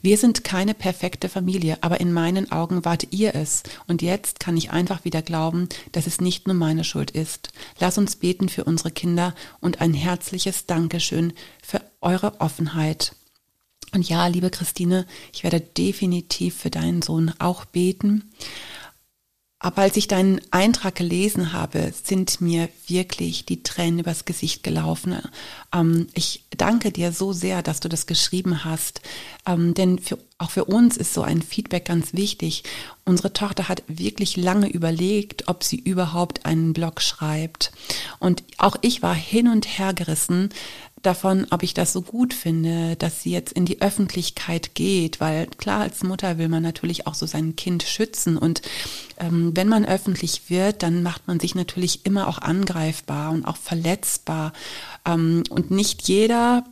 Wir 0.00 0.16
sind 0.16 0.44
keine 0.44 0.72
perfekte 0.72 1.28
Familie, 1.28 1.76
aber 1.82 2.00
in 2.00 2.10
meinen 2.10 2.50
Augen 2.52 2.86
wart 2.86 3.08
ihr 3.10 3.34
es. 3.34 3.64
Und 3.86 4.00
jetzt 4.00 4.40
kann 4.40 4.56
ich 4.56 4.70
einfach 4.70 5.04
wieder 5.04 5.20
glauben, 5.20 5.68
dass 5.92 6.06
es 6.06 6.22
nicht 6.22 6.46
nur 6.46 6.56
meine 6.56 6.84
Schuld 6.84 7.10
ist. 7.10 7.50
Lass 7.78 7.98
uns 7.98 8.16
beten 8.16 8.48
für 8.48 8.64
unsere 8.64 8.90
Kinder 8.90 9.34
und 9.60 9.82
ein 9.82 9.92
herzliches 9.92 10.64
Dankeschön 10.64 11.34
für 11.62 11.82
eure 12.00 12.40
Offenheit. 12.40 13.12
Und 13.92 14.08
ja, 14.08 14.26
liebe 14.26 14.50
Christine, 14.50 15.06
ich 15.32 15.42
werde 15.42 15.60
definitiv 15.60 16.56
für 16.56 16.70
deinen 16.70 17.02
Sohn 17.02 17.32
auch 17.38 17.64
beten. 17.64 18.30
Aber 19.62 19.82
als 19.82 19.98
ich 19.98 20.08
deinen 20.08 20.40
Eintrag 20.50 20.94
gelesen 20.94 21.52
habe, 21.52 21.92
sind 22.02 22.40
mir 22.40 22.70
wirklich 22.86 23.44
die 23.44 23.62
Tränen 23.62 23.98
übers 23.98 24.24
Gesicht 24.24 24.62
gelaufen. 24.62 25.18
Ähm, 25.74 26.06
ich 26.14 26.46
danke 26.56 26.90
dir 26.90 27.12
so 27.12 27.34
sehr, 27.34 27.62
dass 27.62 27.80
du 27.80 27.90
das 27.90 28.06
geschrieben 28.06 28.64
hast. 28.64 29.02
Ähm, 29.46 29.74
denn 29.74 29.98
für, 29.98 30.18
auch 30.38 30.50
für 30.50 30.64
uns 30.64 30.96
ist 30.96 31.12
so 31.12 31.20
ein 31.20 31.42
Feedback 31.42 31.84
ganz 31.84 32.14
wichtig. 32.14 32.64
Unsere 33.04 33.34
Tochter 33.34 33.68
hat 33.68 33.82
wirklich 33.86 34.38
lange 34.38 34.66
überlegt, 34.66 35.46
ob 35.48 35.62
sie 35.62 35.78
überhaupt 35.78 36.46
einen 36.46 36.72
Blog 36.72 37.02
schreibt. 37.02 37.70
Und 38.18 38.42
auch 38.56 38.76
ich 38.80 39.02
war 39.02 39.14
hin 39.14 39.46
und 39.46 39.66
her 39.78 39.92
gerissen, 39.92 40.48
davon, 41.02 41.46
ob 41.50 41.62
ich 41.62 41.74
das 41.74 41.92
so 41.92 42.02
gut 42.02 42.34
finde, 42.34 42.96
dass 42.96 43.22
sie 43.22 43.30
jetzt 43.30 43.52
in 43.52 43.64
die 43.64 43.80
Öffentlichkeit 43.80 44.74
geht, 44.74 45.20
weil 45.20 45.46
klar, 45.46 45.80
als 45.80 46.02
Mutter 46.02 46.38
will 46.38 46.48
man 46.48 46.62
natürlich 46.62 47.06
auch 47.06 47.14
so 47.14 47.26
sein 47.26 47.56
Kind 47.56 47.82
schützen 47.82 48.36
und 48.36 48.62
ähm, 49.18 49.52
wenn 49.54 49.68
man 49.68 49.84
öffentlich 49.84 50.48
wird, 50.48 50.82
dann 50.82 51.02
macht 51.02 51.26
man 51.26 51.40
sich 51.40 51.54
natürlich 51.54 52.06
immer 52.06 52.28
auch 52.28 52.38
angreifbar 52.38 53.30
und 53.32 53.44
auch 53.44 53.56
verletzbar 53.56 54.52
ähm, 55.06 55.42
und 55.50 55.70
nicht 55.70 56.08
jeder 56.08 56.64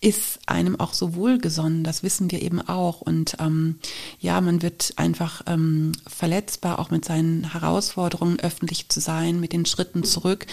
ist 0.00 0.38
einem 0.46 0.80
auch 0.80 0.94
so 0.94 1.14
wohlgesonnen, 1.14 1.84
das 1.84 2.02
wissen 2.02 2.30
wir 2.30 2.40
eben 2.40 2.60
auch. 2.60 3.02
Und 3.02 3.36
ähm, 3.38 3.78
ja, 4.18 4.40
man 4.40 4.62
wird 4.62 4.94
einfach 4.96 5.42
ähm, 5.46 5.92
verletzbar, 6.06 6.78
auch 6.78 6.90
mit 6.90 7.04
seinen 7.04 7.52
Herausforderungen 7.52 8.40
öffentlich 8.40 8.88
zu 8.88 9.00
sein, 9.00 9.40
mit 9.40 9.52
den 9.52 9.66
Schritten 9.66 10.02
zurück. 10.02 10.46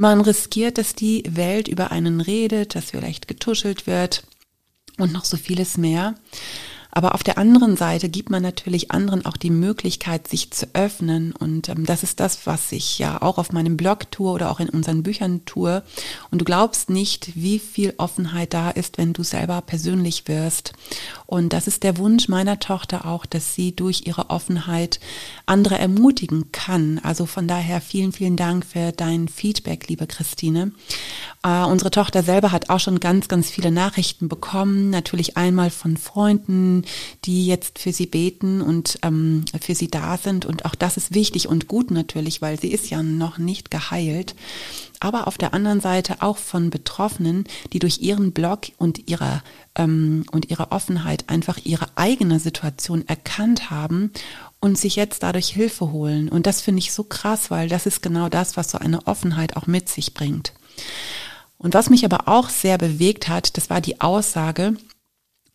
Man 0.00 0.22
riskiert, 0.22 0.78
dass 0.78 0.94
die 0.94 1.24
Welt 1.28 1.68
über 1.68 1.90
einen 1.90 2.22
redet, 2.22 2.74
dass 2.74 2.92
vielleicht 2.92 3.28
getuschelt 3.28 3.86
wird 3.86 4.22
und 4.96 5.12
noch 5.12 5.26
so 5.26 5.36
vieles 5.36 5.76
mehr. 5.76 6.14
Aber 6.90 7.14
auf 7.14 7.22
der 7.22 7.36
anderen 7.36 7.76
Seite 7.76 8.08
gibt 8.08 8.30
man 8.30 8.42
natürlich 8.42 8.90
anderen 8.90 9.26
auch 9.26 9.36
die 9.36 9.50
Möglichkeit, 9.50 10.26
sich 10.26 10.52
zu 10.52 10.68
öffnen. 10.72 11.32
Und 11.32 11.68
ähm, 11.68 11.84
das 11.84 12.02
ist 12.02 12.18
das, 12.18 12.46
was 12.46 12.72
ich 12.72 12.98
ja 12.98 13.20
auch 13.20 13.36
auf 13.36 13.52
meinem 13.52 13.76
Blog 13.76 14.10
tue 14.10 14.32
oder 14.32 14.50
auch 14.50 14.58
in 14.58 14.70
unseren 14.70 15.02
Büchern 15.02 15.44
tue. 15.44 15.82
Und 16.30 16.40
du 16.40 16.44
glaubst 16.46 16.88
nicht, 16.88 17.36
wie 17.36 17.58
viel 17.58 17.92
Offenheit 17.98 18.54
da 18.54 18.70
ist, 18.70 18.96
wenn 18.96 19.12
du 19.12 19.22
selber 19.22 19.60
persönlich 19.60 20.28
wirst. 20.28 20.72
Und 21.30 21.52
das 21.52 21.68
ist 21.68 21.84
der 21.84 21.96
Wunsch 21.96 22.26
meiner 22.26 22.58
Tochter 22.58 23.06
auch, 23.06 23.24
dass 23.24 23.54
sie 23.54 23.70
durch 23.70 24.04
ihre 24.04 24.30
Offenheit 24.30 24.98
andere 25.46 25.78
ermutigen 25.78 26.50
kann. 26.50 26.98
Also 27.04 27.24
von 27.24 27.46
daher 27.46 27.80
vielen, 27.80 28.10
vielen 28.10 28.34
Dank 28.34 28.66
für 28.66 28.90
dein 28.90 29.28
Feedback, 29.28 29.88
liebe 29.88 30.08
Christine. 30.08 30.72
Äh, 31.44 31.62
unsere 31.66 31.92
Tochter 31.92 32.24
selber 32.24 32.50
hat 32.50 32.68
auch 32.68 32.80
schon 32.80 32.98
ganz, 32.98 33.28
ganz 33.28 33.48
viele 33.48 33.70
Nachrichten 33.70 34.28
bekommen. 34.28 34.90
Natürlich 34.90 35.36
einmal 35.36 35.70
von 35.70 35.96
Freunden, 35.96 36.82
die 37.24 37.46
jetzt 37.46 37.78
für 37.78 37.92
sie 37.92 38.06
beten 38.06 38.60
und 38.60 38.98
ähm, 39.04 39.44
für 39.60 39.76
sie 39.76 39.88
da 39.88 40.16
sind. 40.16 40.46
Und 40.46 40.64
auch 40.64 40.74
das 40.74 40.96
ist 40.96 41.14
wichtig 41.14 41.46
und 41.46 41.68
gut 41.68 41.92
natürlich, 41.92 42.42
weil 42.42 42.58
sie 42.58 42.72
ist 42.72 42.90
ja 42.90 43.04
noch 43.04 43.38
nicht 43.38 43.70
geheilt. 43.70 44.34
Aber 45.00 45.26
auf 45.26 45.38
der 45.38 45.54
anderen 45.54 45.80
Seite 45.80 46.16
auch 46.20 46.36
von 46.36 46.68
Betroffenen, 46.68 47.44
die 47.72 47.78
durch 47.78 48.00
ihren 48.02 48.32
Blog 48.32 48.66
und 48.76 49.08
ihre, 49.08 49.42
ähm, 49.74 50.24
und 50.30 50.50
ihre 50.50 50.72
Offenheit 50.72 51.28
einfach 51.28 51.58
ihre 51.64 51.86
eigene 51.96 52.38
Situation 52.38 53.08
erkannt 53.08 53.70
haben 53.70 54.12
und 54.60 54.78
sich 54.78 54.96
jetzt 54.96 55.22
dadurch 55.22 55.48
Hilfe 55.48 55.90
holen. 55.90 56.28
Und 56.28 56.46
das 56.46 56.60
finde 56.60 56.80
ich 56.80 56.92
so 56.92 57.02
krass, 57.04 57.50
weil 57.50 57.68
das 57.68 57.86
ist 57.86 58.02
genau 58.02 58.28
das, 58.28 58.58
was 58.58 58.70
so 58.70 58.78
eine 58.78 59.06
Offenheit 59.06 59.56
auch 59.56 59.66
mit 59.66 59.88
sich 59.88 60.12
bringt. 60.12 60.52
Und 61.56 61.74
was 61.74 61.90
mich 61.90 62.04
aber 62.04 62.28
auch 62.28 62.50
sehr 62.50 62.76
bewegt 62.76 63.28
hat, 63.28 63.56
das 63.56 63.70
war 63.70 63.80
die 63.80 64.00
Aussage, 64.02 64.76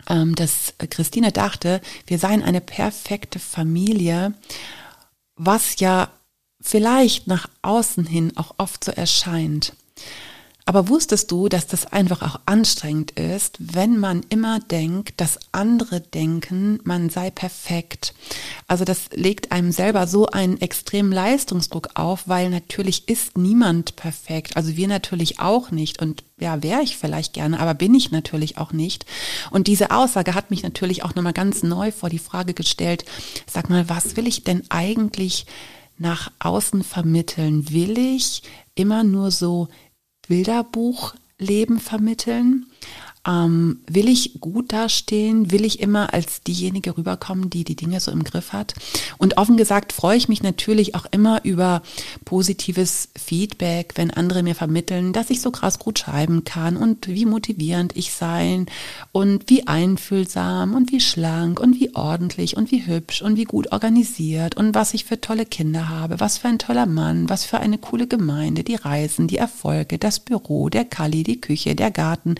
ähm, 0.08 0.36
dass 0.36 0.74
Christine 0.90 1.32
dachte, 1.32 1.82
wir 2.08 2.20
seien 2.20 2.44
eine 2.44 2.62
perfekte 2.62 3.40
Familie, 3.40 4.34
was 5.36 5.80
ja 5.80 6.10
vielleicht 6.65 7.27
nach 7.27 7.48
außen 7.62 8.05
hin 8.05 8.34
auch 8.36 8.55
oft 8.57 8.84
so 8.84 8.91
erscheint. 8.91 9.74
Aber 10.67 10.89
wusstest 10.89 11.29
du, 11.29 11.48
dass 11.48 11.67
das 11.67 11.86
einfach 11.86 12.24
auch 12.24 12.39
anstrengend 12.48 13.12
ist, 13.12 13.57
wenn 13.60 14.00
man 14.00 14.24
immer 14.29 14.60
denkt, 14.60 15.22
dass 15.22 15.38
andere 15.51 16.01
denken, 16.01 16.79
man 16.84 17.12
sei 17.12 17.29
perfekt? 17.29 18.15
Also 18.67 18.84
das 18.84 19.10
legt 19.13 19.51
einem 19.51 19.72
selber 19.72 20.07
so 20.07 20.25
einen 20.25 20.60
extremen 20.60 21.12
Leistungsdruck 21.12 21.89
auf, 21.93 22.27
weil 22.27 22.50
natürlich 22.50 23.07
ist 23.07 23.38
niemand 23.38 23.95
perfekt. 23.95 24.57
Also 24.57 24.75
wir 24.75 24.88
natürlich 24.88 25.39
auch 25.39 25.69
nicht. 25.69 26.01
Und 26.01 26.24
ja, 26.39 26.63
wäre 26.63 26.81
ich 26.81 26.98
vielleicht 26.98 27.34
gerne, 27.34 27.60
aber 27.60 27.75
bin 27.75 27.93
ich 27.93 28.10
natürlich 28.10 28.57
auch 28.57 28.74
nicht. 28.74 29.05
Und 29.51 29.67
diese 29.67 29.91
Aussage 29.91 30.34
hat 30.34 30.50
mich 30.50 30.63
natürlich 30.63 31.03
auch 31.03 31.13
nochmal 31.13 31.34
ganz 31.34 31.62
neu 31.62 31.91
vor 31.91 32.10
die 32.10 32.17
Frage 32.17 32.55
gestellt, 32.55 33.05
sag 33.45 33.69
mal, 33.69 33.88
was 33.88 34.17
will 34.17 34.25
ich 34.25 34.43
denn 34.43 34.63
eigentlich 34.69 35.45
nach 35.98 36.32
außen 36.40 36.84
vermitteln? 36.84 37.70
Will 37.72 37.98
ich 37.98 38.44
immer 38.75 39.04
nur 39.04 39.32
so 39.32 39.68
Bilderbuchleben 40.28 41.80
vermitteln? 41.80 42.66
Ähm, 43.27 43.79
will 43.88 44.08
ich 44.08 44.39
gut 44.39 44.72
dastehen? 44.72 45.51
Will 45.51 45.65
ich 45.65 45.79
immer 45.79 46.13
als 46.13 46.41
diejenige 46.41 46.96
rüberkommen, 46.98 47.50
die 47.50 47.63
die 47.63 47.75
Dinge 47.75 48.00
so 48.00 48.12
im 48.12 48.24
Griff 48.24 48.53
hat? 48.53 48.74
Und 49.17 49.38
offen 49.38 49.58
gesagt 49.58 49.94
freue 49.94 50.17
ich 50.17 50.29
mich 50.29 50.44
natürlich 50.44 50.94
auch 50.96 51.05
immer 51.10 51.44
über 51.44 51.82
positives 52.24 53.10
Feedback, 53.15 53.94
wenn 53.96 54.12
andere 54.12 54.44
mir 54.44 54.55
vermitteln, 54.55 55.12
dass 55.13 55.29
ich 55.29 55.41
so 55.41 55.51
krass 55.51 55.79
gut 55.79 55.98
schreiben 55.98 56.44
kann 56.44 56.77
und 56.77 57.08
wie 57.08 57.25
motivierend 57.25 57.96
ich 57.96 58.12
sein 58.12 58.67
und 59.12 59.50
wie 59.50 59.67
einfühlsam 59.67 60.75
und 60.75 60.91
wie 60.91 61.00
schlank 61.01 61.60
und 61.60 61.79
wie 61.79 61.96
ordentlich 61.96 62.58
und 62.58 62.72
wie 62.72 62.86
hübsch 62.86 63.22
und 63.22 63.38
wie 63.38 63.46
gut 63.46 63.72
organisiert 63.72 64.55
und 64.55 64.75
was 64.75 64.94
ich 64.94 65.05
für 65.05 65.20
tolle 65.20 65.46
Kinder 65.46 65.89
habe, 65.89 66.20
was 66.20 66.38
für 66.38 66.48
ein 66.48 66.60
toller 66.60 66.86
Mann, 66.86 67.29
was 67.29 67.46
für 67.46 67.60
eine 67.60 67.77
coole 67.77 68.08
Gemeinde, 68.08 68.63
die 68.63 68.75
Reisen, 68.75 69.27
die 69.27 69.38
Erfolge, 69.38 69.98
das 69.98 70.20
Büro, 70.20 70.70
der 70.70 70.86
Kalli, 70.86 71.24
die 71.24 71.41
Küche, 71.41 71.75
der 71.75 71.91
Garten. 71.91 72.36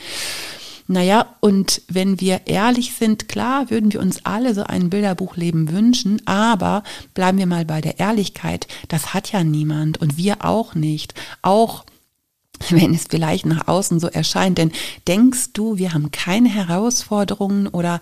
Naja, 0.88 1.36
und 1.40 1.82
wenn 1.88 2.22
wir 2.22 2.42
ehrlich 2.46 2.94
sind, 2.94 3.28
klar, 3.28 3.70
würden 3.70 3.92
wir 3.92 4.00
uns 4.00 4.24
alle 4.26 4.54
so 4.54 4.64
ein 4.64 4.90
Bilderbuchleben 4.90 5.72
wünschen, 5.72 6.22
aber 6.26 6.84
bleiben 7.14 7.40
wir 7.40 7.48
mal 7.48 7.66
bei 7.66 7.82
der 7.82 8.00
Ehrlichkeit, 8.00 8.68
das 8.88 9.14
hat 9.14 9.32
ja 9.32 9.44
niemand 9.44 10.00
und 10.00 10.18
wir 10.18 10.46
auch 10.46 10.76
nicht. 10.76 11.16
Auch 11.42 11.86
wenn 12.70 12.94
es 12.94 13.06
vielleicht 13.10 13.46
nach 13.46 13.68
außen 13.68 14.00
so 14.00 14.08
erscheint. 14.08 14.58
Denn 14.58 14.72
denkst 15.08 15.54
du, 15.54 15.78
wir 15.78 15.94
haben 15.94 16.12
keine 16.12 16.50
Herausforderungen 16.50 17.68
oder, 17.68 18.00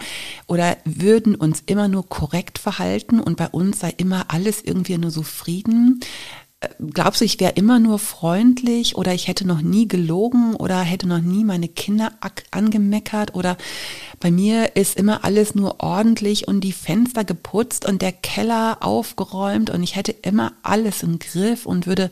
oder 0.47 0.77
würden 0.85 1.35
uns 1.35 1.63
immer 1.65 1.87
nur 1.87 2.07
korrekt 2.07 2.59
verhalten 2.59 3.19
und 3.19 3.37
bei 3.37 3.47
uns 3.47 3.79
sei 3.79 3.93
immer 3.97 4.25
alles 4.29 4.61
irgendwie 4.63 4.97
nur 4.97 5.11
so 5.11 5.23
Frieden? 5.23 5.99
Glaubst 6.79 7.21
du, 7.21 7.25
ich 7.25 7.39
wäre 7.39 7.53
immer 7.53 7.79
nur 7.79 7.99
freundlich 7.99 8.95
oder 8.95 9.13
ich 9.13 9.27
hätte 9.27 9.45
noch 9.47 9.61
nie 9.61 9.87
gelogen 9.87 10.55
oder 10.55 10.79
hätte 10.81 11.07
noch 11.07 11.21
nie 11.21 11.43
meine 11.43 11.67
Kinder 11.67 12.11
angemeckert 12.51 13.35
oder 13.35 13.57
bei 14.19 14.31
mir 14.31 14.75
ist 14.75 14.97
immer 14.97 15.23
alles 15.23 15.55
nur 15.55 15.81
ordentlich 15.81 16.47
und 16.47 16.61
die 16.61 16.71
Fenster 16.71 17.23
geputzt 17.23 17.85
und 17.85 18.01
der 18.01 18.11
Keller 18.11 18.77
aufgeräumt 18.81 19.69
und 19.69 19.83
ich 19.83 19.95
hätte 19.95 20.11
immer 20.11 20.53
alles 20.63 21.03
im 21.03 21.19
Griff 21.19 21.65
und 21.65 21.87
würde 21.87 22.11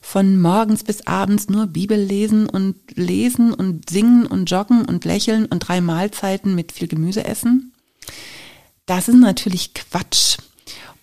von 0.00 0.40
morgens 0.40 0.84
bis 0.84 1.06
abends 1.06 1.48
nur 1.48 1.66
Bibel 1.66 1.98
lesen 1.98 2.48
und 2.48 2.76
lesen 2.94 3.54
und 3.54 3.88
singen 3.88 4.26
und 4.26 4.50
joggen 4.50 4.84
und 4.84 5.04
lächeln 5.04 5.46
und 5.46 5.60
drei 5.60 5.80
Mahlzeiten 5.80 6.54
mit 6.54 6.72
viel 6.72 6.88
Gemüse 6.88 7.24
essen. 7.24 7.72
Das 8.86 9.08
ist 9.08 9.14
natürlich 9.14 9.74
Quatsch. 9.74 10.38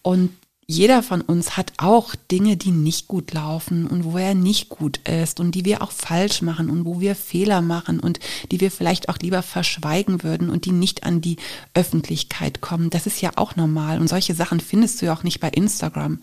Und 0.02 0.32
jeder 0.70 1.02
von 1.02 1.22
uns 1.22 1.58
hat 1.58 1.74
auch 1.78 2.14
Dinge, 2.30 2.56
die 2.56 2.70
nicht 2.70 3.08
gut 3.08 3.34
laufen 3.34 3.88
und 3.88 4.04
wo 4.04 4.20
er 4.20 4.36
nicht 4.36 4.70
gut 4.70 5.00
ist 5.00 5.40
und 5.40 5.56
die 5.56 5.66
wir 5.66 5.82
auch 5.82 5.92
falsch 5.92 6.44
machen 6.44 6.70
und 6.70 6.86
wo 6.86 7.00
wir 7.00 7.16
Fehler 7.16 7.62
machen 7.62 8.00
und 8.00 8.20
die 8.52 8.62
wir 8.62 8.70
vielleicht 8.70 9.10
auch 9.10 9.18
lieber 9.18 9.42
verschweigen 9.42 10.22
würden 10.22 10.52
und 10.52 10.66
die 10.66 10.72
nicht 10.72 11.06
an 11.06 11.22
die 11.22 11.38
Öffentlichkeit 11.74 12.62
kommen. 12.62 12.92
Das 12.92 13.08
ist 13.08 13.20
ja 13.20 13.32
auch 13.36 13.56
normal 13.56 14.00
und 14.00 14.10
solche 14.10 14.36
Sachen 14.36 14.60
findest 14.60 15.02
du 15.02 15.08
ja 15.08 15.14
auch 15.16 15.24
nicht 15.24 15.40
bei 15.40 15.50
Instagram. 15.50 16.20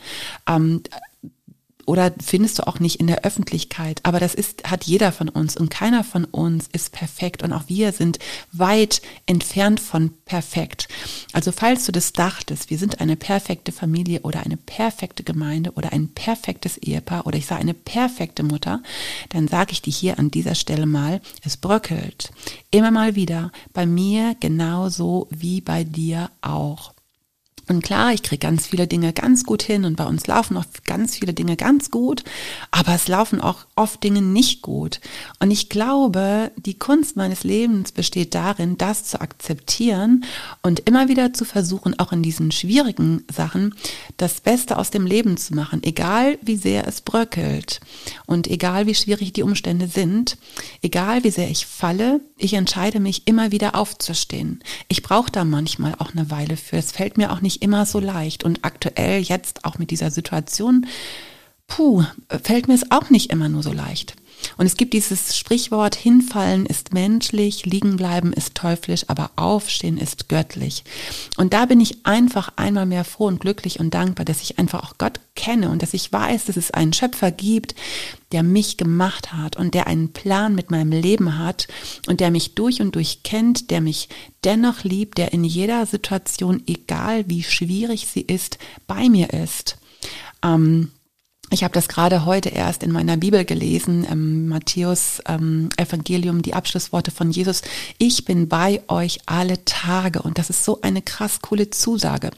Ähm, 0.49 0.83
oder 1.87 2.13
findest 2.23 2.59
du 2.59 2.67
auch 2.67 2.81
nicht 2.81 3.01
in 3.01 3.07
der 3.07 3.25
Öffentlichkeit. 3.25 4.01
Aber 4.03 4.21
das 4.21 4.35
ist, 4.35 4.69
hat 4.69 4.85
jeder 4.85 5.13
von 5.13 5.29
uns 5.29 5.57
und 5.57 5.71
keiner 5.71 6.05
von 6.05 6.25
uns 6.25 6.69
ist 6.73 6.93
perfekt 6.93 7.43
und 7.43 7.53
auch 7.53 7.65
wir 7.69 7.93
sind 7.93 8.19
weit 8.53 9.01
entfernt 9.27 9.81
von 9.81 10.11
perfekt. 10.25 10.89
Also 11.33 11.53
falls 11.53 11.87
du 11.87 11.93
das 11.93 12.13
dachtest, 12.13 12.71
wir 12.71 12.79
sind 12.79 13.01
eine 13.01 13.17
perfekte 13.17 13.73
Familie 13.73 14.21
oder 14.23 14.41
eine 14.41 14.57
perfekte 14.57 15.23
Gemeinde 15.23 15.73
oder 15.73 15.93
ein 15.93 16.09
perfektes 16.09 16.77
Ehepaar 16.79 17.27
oder 17.27 17.39
ich 17.39 17.47
sage 17.47 17.61
eine 17.61 17.75
perfekte 17.75 18.43
Mutter, 18.43 18.83
dann 19.31 19.49
sage 19.49 19.73
ich 19.73 19.83
dir 19.83 19.93
hier 19.93 20.19
an 20.19 20.31
dieser 20.31 20.55
Stelle 20.55 20.87
mal, 20.87 21.21
es 21.45 21.57
bröckelt. 21.57 22.33
Immer 22.71 22.91
mal 22.91 23.15
wieder. 23.15 23.53
Bei 23.73 23.87
mir 23.87 24.37
genauso 24.41 25.29
wie 25.31 25.61
bei 25.61 25.85
dir 25.85 26.31
auch. 26.43 26.96
Und 27.69 27.83
klar, 27.83 28.13
ich 28.13 28.23
kriege 28.23 28.39
ganz 28.39 28.69
viele 28.69 28.87
Dinge 28.87 29.13
ganz 29.13 29.45
gut 29.45 29.63
hin 29.63 29.85
und 29.85 29.97
bei 29.97 30.07
uns 30.07 30.27
laufen 30.29 30.57
auch 30.57 30.65
ganz 30.85 31.17
viele 31.17 31.35
Dinge 31.35 31.57
ganz 31.57 31.91
gut, 31.91 32.23
aber 32.71 32.95
es 32.95 33.09
laufen 33.09 33.41
auch 33.41 33.67
oft 33.75 34.05
Dinge 34.05 34.23
nicht 34.23 34.63
gut. 34.63 35.01
Und 35.41 35.51
ich 35.51 35.69
glaube, 35.69 36.53
die 36.57 36.79
Kunst 36.79 37.17
meines 37.17 37.43
Lebens 37.43 37.91
besteht 37.91 38.37
darin, 38.37 38.79
das 38.79 39.05
zu 39.05 39.21
akzeptieren 39.21 40.25
und 40.63 40.81
immer 40.81 41.09
wieder 41.09 41.33
zu 41.33 41.45
versuchen, 41.45 41.99
auch 41.99 42.13
in 42.13 42.23
diesen 42.23 42.53
schwierigen 42.53 43.25
Sachen 43.33 43.75
das 44.17 44.41
Beste 44.41 44.79
aus 44.79 44.91
dem 44.91 45.05
Leben 45.05 45.37
zu 45.37 45.55
machen, 45.55 45.83
egal 45.83 46.39
wie 46.43 46.57
sehr 46.57 46.87
es 46.87 47.01
bröckelt 47.01 47.81
und 48.27 48.47
egal 48.47 48.87
wie 48.87 48.95
schwierig 48.95 49.33
die 49.33 49.43
Umstände 49.43 49.89
sind, 49.89 50.39
egal 50.83 51.25
wie 51.25 51.31
sehr 51.31 51.51
ich 51.51 51.67
falle, 51.67 52.21
ich 52.39 52.55
entscheide 52.55 53.01
mich 53.01 53.27
immer 53.27 53.51
wieder 53.51 53.75
aufzustehen. 53.75 54.63
Ich 54.87 55.03
brauche 55.03 55.33
da 55.33 55.45
manchmal 55.45 55.97
auch 55.99 56.13
eine 56.13 56.31
Weile 56.31 56.57
für. 56.57 56.77
Es 56.77 56.93
fällt 56.93 57.17
mir 57.17 57.33
auch 57.33 57.41
nicht 57.41 57.56
nicht 57.57 57.63
immer 57.63 57.87
so 57.87 58.01
leicht. 58.01 58.45
Und 58.45 58.61
aktuell 58.63 59.21
jetzt 59.21 59.65
auch 59.65 59.79
mit 59.79 59.91
dieser 59.91 60.11
Situation, 60.11 60.87
puh, 61.67 62.05
fällt 62.43 62.69
mir 62.69 62.75
es 62.75 62.91
auch 62.91 63.11
nicht 63.11 63.31
immer 63.31 63.49
nur 63.49 63.63
so 63.63 63.73
leicht. 63.73 64.15
Und 64.57 64.67
es 64.67 64.77
gibt 64.77 64.93
dieses 64.93 65.37
Sprichwort, 65.37 65.95
hinfallen 65.95 66.67
ist 66.67 66.93
menschlich, 66.93 67.67
liegen 67.67 67.97
bleiben 67.97 68.33
ist 68.33 68.55
teuflisch, 68.55 69.05
aber 69.09 69.31
aufstehen 69.37 69.99
ist 69.99 70.29
göttlich. 70.29 70.85
Und 71.37 71.53
da 71.53 71.67
bin 71.67 71.81
ich 71.81 72.07
einfach 72.07 72.53
einmal 72.57 72.87
mehr 72.87 73.05
froh 73.05 73.27
und 73.27 73.41
glücklich 73.41 73.81
und 73.81 73.95
dankbar, 73.95 74.25
dass 74.25 74.43
ich 74.43 74.59
einfach 74.59 74.83
auch 74.83 74.99
Gott 74.99 75.21
kenne 75.35 75.71
und 75.71 75.83
dass 75.83 75.95
ich 75.95 76.13
weiß, 76.13 76.47
dass 76.47 76.57
es 76.57 76.71
einen 76.71 76.93
Schöpfer 76.93 77.31
gibt, 77.31 77.75
der 78.33 78.43
mich 78.43 78.77
gemacht 78.77 79.33
hat 79.33 79.57
und 79.57 79.75
der 79.75 79.87
einen 79.87 80.13
Plan 80.13 80.55
mit 80.55 80.71
meinem 80.71 80.91
Leben 80.91 81.39
hat 81.39 81.69
und 82.09 82.21
der 82.21 82.31
mich 82.31 82.55
durch 82.55 82.81
und 82.81 82.95
durch 82.95 83.23
kennt, 83.23 83.71
der 83.71 83.81
mich 83.81 84.09
dennoch 84.45 84.83
liebt, 84.83 85.19
der 85.19 85.33
in 85.33 85.45
jeder 85.45 85.87
Situation, 85.87 86.63
egal 86.67 87.29
wie 87.29 87.43
schwierig 87.43 88.09
sie 88.09 88.23
ist, 88.23 88.59
bei 88.87 89.09
mir 89.09 89.33
ist. 89.33 89.79
Ähm, 90.43 90.91
ich 91.51 91.63
habe 91.63 91.75
das 91.75 91.89
gerade 91.89 92.25
heute 92.25 92.49
erst 92.49 92.83
in 92.83 92.91
meiner 92.91 93.17
Bibel 93.17 93.45
gelesen, 93.45 94.07
ähm, 94.11 94.49
Matthäus 94.49 95.23
ähm, 95.29 95.69
Evangelium, 95.77 96.43
die 96.43 96.55
Abschlussworte 96.55 97.11
von 97.11 97.31
Jesus. 97.31 97.63
Ich 97.99 98.25
bin 98.25 98.49
bei 98.49 98.83
euch 98.89 99.21
alle 99.27 99.65
Tage. 99.65 100.23
Und 100.23 100.39
das 100.39 100.51
ist 100.51 100.65
so 100.65 100.81
eine 100.83 101.03
krass 101.03 101.41
coole 101.43 101.71
Zusage. 101.71 102.31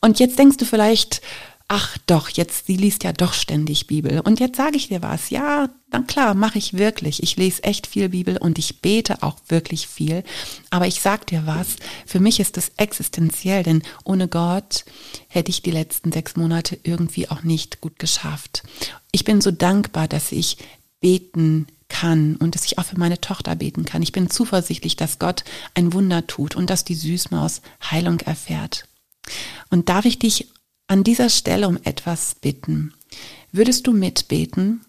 Und 0.00 0.20
jetzt 0.20 0.38
denkst 0.38 0.58
du 0.58 0.64
vielleicht, 0.64 1.22
ach 1.68 1.98
doch, 2.06 2.28
jetzt, 2.28 2.66
sie 2.66 2.76
liest 2.76 3.02
ja 3.02 3.12
doch 3.12 3.32
ständig 3.32 3.86
Bibel. 3.86 4.20
Und 4.20 4.38
jetzt 4.38 4.56
sage 4.56 4.76
ich 4.76 4.88
dir 4.88 5.02
was, 5.02 5.30
ja, 5.30 5.68
dann 5.90 6.06
klar, 6.06 6.34
mache 6.34 6.58
ich 6.58 6.74
wirklich. 6.74 7.22
Ich 7.22 7.36
lese 7.36 7.64
echt 7.64 7.86
viel 7.86 8.08
Bibel 8.10 8.36
und 8.36 8.58
ich 8.58 8.80
bete 8.80 9.22
auch 9.22 9.36
wirklich 9.48 9.88
viel. 9.88 10.22
Aber 10.70 10.86
ich 10.86 11.00
sag 11.00 11.26
dir 11.26 11.46
was, 11.46 11.76
für 12.06 12.20
mich 12.20 12.38
ist 12.38 12.56
das 12.56 12.70
existenziell, 12.76 13.64
denn 13.64 13.82
ohne 14.04 14.28
Gott 14.28 14.84
hätte 15.28 15.50
ich 15.50 15.62
die 15.62 15.72
letzten 15.72 16.12
sechs 16.12 16.36
Monate 16.36 16.78
irgendwie 16.84 17.28
auch 17.28 17.42
nicht 17.42 17.80
gut 17.80 17.98
geschafft. 17.98 18.62
Ich 19.10 19.24
bin 19.24 19.40
so 19.40 19.50
dankbar, 19.50 20.06
dass 20.06 20.30
ich 20.32 20.58
beten 21.00 21.66
kann 21.88 22.36
und 22.36 22.54
dass 22.54 22.64
ich 22.64 22.78
auch 22.78 22.84
für 22.84 22.98
meine 22.98 23.20
Tochter 23.20 23.56
beten 23.56 23.84
kann. 23.84 24.02
Ich 24.02 24.12
bin 24.12 24.30
zuversichtlich, 24.30 24.96
dass 24.96 25.18
Gott 25.18 25.44
ein 25.74 25.92
Wunder 25.92 26.26
tut 26.26 26.56
und 26.56 26.70
dass 26.70 26.84
die 26.84 26.94
Süßmaus 26.94 27.62
Heilung 27.90 28.20
erfährt. 28.20 28.86
Und 29.70 29.88
darf 29.88 30.04
ich 30.04 30.18
dich 30.18 30.48
an 30.86 31.04
dieser 31.04 31.28
Stelle 31.28 31.68
um 31.68 31.78
etwas 31.84 32.34
bitten. 32.34 32.94
Würdest 33.52 33.86
du 33.86 33.92
mitbeten? 33.92 34.84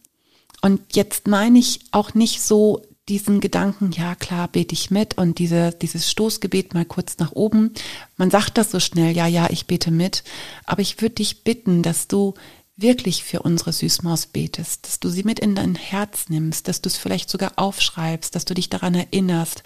Und 0.61 0.95
jetzt 0.95 1.27
meine 1.27 1.59
ich 1.59 1.81
auch 1.91 2.13
nicht 2.13 2.41
so 2.41 2.81
diesen 3.09 3.39
Gedanken, 3.39 3.91
ja 3.91 4.15
klar, 4.15 4.49
bete 4.49 4.73
ich 4.73 4.91
mit 4.91 5.17
und 5.17 5.39
diese, 5.39 5.71
dieses 5.71 6.11
Stoßgebet 6.11 6.73
mal 6.73 6.83
kurz 6.83 7.17
nach 7.19 7.31
oben. 7.31 7.73
Man 8.17 8.29
sagt 8.29 8.57
das 8.57 8.71
so 8.71 8.79
schnell, 8.79 9.15
ja, 9.15 9.27
ja, 9.27 9.47
ich 9.49 9.65
bete 9.65 9.91
mit. 9.91 10.23
Aber 10.65 10.81
ich 10.81 11.01
würde 11.01 11.15
dich 11.15 11.43
bitten, 11.43 11.83
dass 11.83 12.07
du 12.07 12.33
wirklich 12.77 13.23
für 13.23 13.41
unsere 13.41 13.73
Süßmaus 13.73 14.27
betest, 14.27 14.85
dass 14.85 14.99
du 14.99 15.09
sie 15.09 15.23
mit 15.23 15.39
in 15.39 15.55
dein 15.55 15.73
Herz 15.73 16.29
nimmst, 16.29 16.67
dass 16.67 16.79
du 16.79 16.89
es 16.89 16.95
vielleicht 16.95 17.29
sogar 17.29 17.53
aufschreibst, 17.55 18.35
dass 18.35 18.45
du 18.45 18.53
dich 18.53 18.69
daran 18.69 18.93
erinnerst 18.93 19.63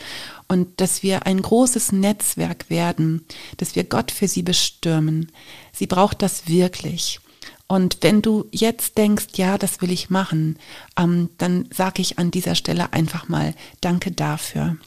und 0.47 0.80
dass 0.80 1.04
wir 1.04 1.26
ein 1.26 1.41
großes 1.41 1.91
Netzwerk 1.91 2.69
werden, 2.69 3.26
dass 3.58 3.76
wir 3.76 3.84
Gott 3.84 4.12
für 4.12 4.30
sie 4.30 4.43
bestürmen. 4.43 5.32
Sie 5.74 5.88
braucht 5.88 6.21
das 6.21 6.47
wirklich. 6.47 7.19
Und 7.67 7.97
wenn 8.02 8.21
du 8.21 8.47
jetzt 8.52 8.97
denkst, 8.97 9.28
ja, 9.36 9.58
das 9.58 9.82
will 9.82 9.91
ich 9.91 10.10
machen, 10.10 10.58
ähm, 10.97 11.30
dann 11.38 11.67
sage 11.74 12.02
ich 12.02 12.17
an 12.17 12.32
dieser 12.32 12.56
Stelle 12.56 12.93
einfach 12.93 13.28
mal 13.28 13.56
Danke 13.82 14.12
dafür. 14.12 14.78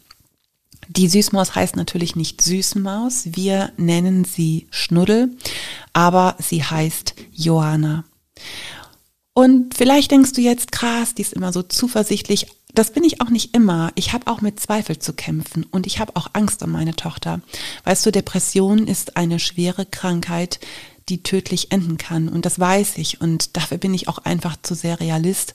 Die 0.88 1.08
Süßmaus 1.08 1.54
heißt 1.54 1.76
natürlich 1.76 2.14
nicht 2.14 2.42
Süßmaus, 2.42 3.28
wir 3.32 3.72
nennen 3.76 4.24
sie 4.24 4.66
Schnuddel, 4.70 5.34
aber 5.92 6.36
sie 6.38 6.62
heißt 6.62 7.14
Johanna. 7.32 8.04
Und 9.32 9.74
vielleicht 9.74 10.12
denkst 10.12 10.32
du 10.32 10.40
jetzt, 10.40 10.70
krass, 10.70 11.14
die 11.14 11.22
ist 11.22 11.32
immer 11.32 11.52
so 11.52 11.62
zuversichtlich. 11.62 12.46
Das 12.72 12.92
bin 12.92 13.04
ich 13.04 13.20
auch 13.20 13.30
nicht 13.30 13.54
immer. 13.54 13.90
Ich 13.96 14.12
habe 14.12 14.28
auch 14.28 14.40
mit 14.40 14.60
Zweifel 14.60 14.98
zu 14.98 15.12
kämpfen 15.12 15.64
und 15.70 15.86
ich 15.86 15.98
habe 15.98 16.14
auch 16.16 16.28
Angst 16.32 16.62
um 16.62 16.70
meine 16.70 16.94
Tochter. 16.94 17.40
Weißt 17.84 18.06
du, 18.06 18.12
Depression 18.12 18.86
ist 18.86 19.16
eine 19.16 19.38
schwere 19.38 19.86
Krankheit, 19.86 20.60
die 21.08 21.22
tödlich 21.22 21.72
enden 21.72 21.98
kann. 21.98 22.28
Und 22.28 22.46
das 22.46 22.58
weiß 22.58 22.98
ich. 22.98 23.20
Und 23.20 23.56
dafür 23.56 23.78
bin 23.78 23.92
ich 23.92 24.08
auch 24.08 24.18
einfach 24.18 24.56
zu 24.62 24.74
sehr 24.74 25.00
Realist. 25.00 25.54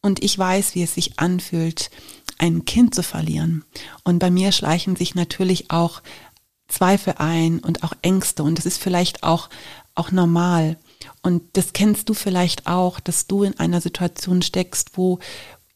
Und 0.00 0.22
ich 0.24 0.38
weiß, 0.38 0.74
wie 0.74 0.82
es 0.82 0.94
sich 0.94 1.18
anfühlt, 1.18 1.90
ein 2.38 2.64
Kind 2.64 2.94
zu 2.94 3.02
verlieren. 3.02 3.64
Und 4.02 4.18
bei 4.18 4.30
mir 4.30 4.50
schleichen 4.52 4.96
sich 4.96 5.14
natürlich 5.14 5.70
auch 5.70 6.02
Zweifel 6.68 7.14
ein 7.18 7.58
und 7.58 7.84
auch 7.84 7.92
Ängste. 8.02 8.42
Und 8.42 8.56
das 8.58 8.66
ist 8.66 8.78
vielleicht 8.78 9.22
auch, 9.22 9.50
auch 9.94 10.10
normal. 10.10 10.78
Und 11.22 11.42
das 11.52 11.72
kennst 11.72 12.08
du 12.08 12.14
vielleicht 12.14 12.66
auch, 12.66 13.00
dass 13.00 13.26
du 13.26 13.42
in 13.42 13.58
einer 13.58 13.80
Situation 13.80 14.42
steckst, 14.42 14.96
wo 14.96 15.18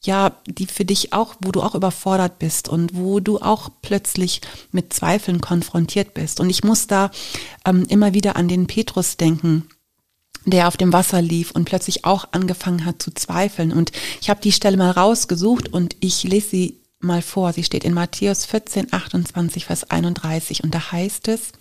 ja, 0.06 0.36
die 0.46 0.66
für 0.66 0.84
dich 0.84 1.12
auch, 1.12 1.34
wo 1.40 1.50
du 1.50 1.62
auch 1.62 1.74
überfordert 1.74 2.38
bist 2.38 2.68
und 2.68 2.94
wo 2.94 3.20
du 3.20 3.38
auch 3.38 3.70
plötzlich 3.80 4.42
mit 4.70 4.92
Zweifeln 4.92 5.40
konfrontiert 5.40 6.12
bist. 6.12 6.40
Und 6.40 6.50
ich 6.50 6.62
muss 6.62 6.86
da 6.86 7.10
ähm, 7.64 7.86
immer 7.88 8.12
wieder 8.12 8.36
an 8.36 8.48
den 8.48 8.66
Petrus 8.66 9.16
denken, 9.16 9.66
der 10.44 10.68
auf 10.68 10.76
dem 10.76 10.92
Wasser 10.92 11.22
lief 11.22 11.52
und 11.52 11.64
plötzlich 11.64 12.04
auch 12.04 12.26
angefangen 12.32 12.84
hat 12.84 13.02
zu 13.02 13.12
zweifeln. 13.12 13.72
Und 13.72 13.92
ich 14.20 14.28
habe 14.28 14.42
die 14.42 14.52
Stelle 14.52 14.76
mal 14.76 14.90
rausgesucht 14.90 15.72
und 15.72 15.96
ich 16.00 16.22
lese 16.22 16.48
sie 16.48 16.83
mal 17.04 17.22
vor. 17.22 17.52
Sie 17.52 17.64
steht 17.64 17.84
in 17.84 17.94
Matthäus 17.94 18.44
14, 18.46 18.92
28, 18.92 19.66
Vers 19.66 19.90
31 19.90 20.64
und 20.64 20.74
da 20.74 20.92
heißt 20.92 21.28
es, 21.28 21.52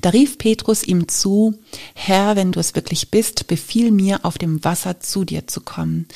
da 0.00 0.10
rief 0.10 0.38
Petrus 0.38 0.82
ihm 0.82 1.08
zu, 1.08 1.58
Herr, 1.94 2.36
wenn 2.36 2.52
du 2.52 2.60
es 2.60 2.74
wirklich 2.74 3.10
bist, 3.10 3.46
befiehl 3.46 3.90
mir, 3.90 4.24
auf 4.24 4.38
dem 4.38 4.64
Wasser 4.64 5.00
zu 5.00 5.24
dir 5.24 5.46
zu 5.46 5.60
kommen. 5.60 6.06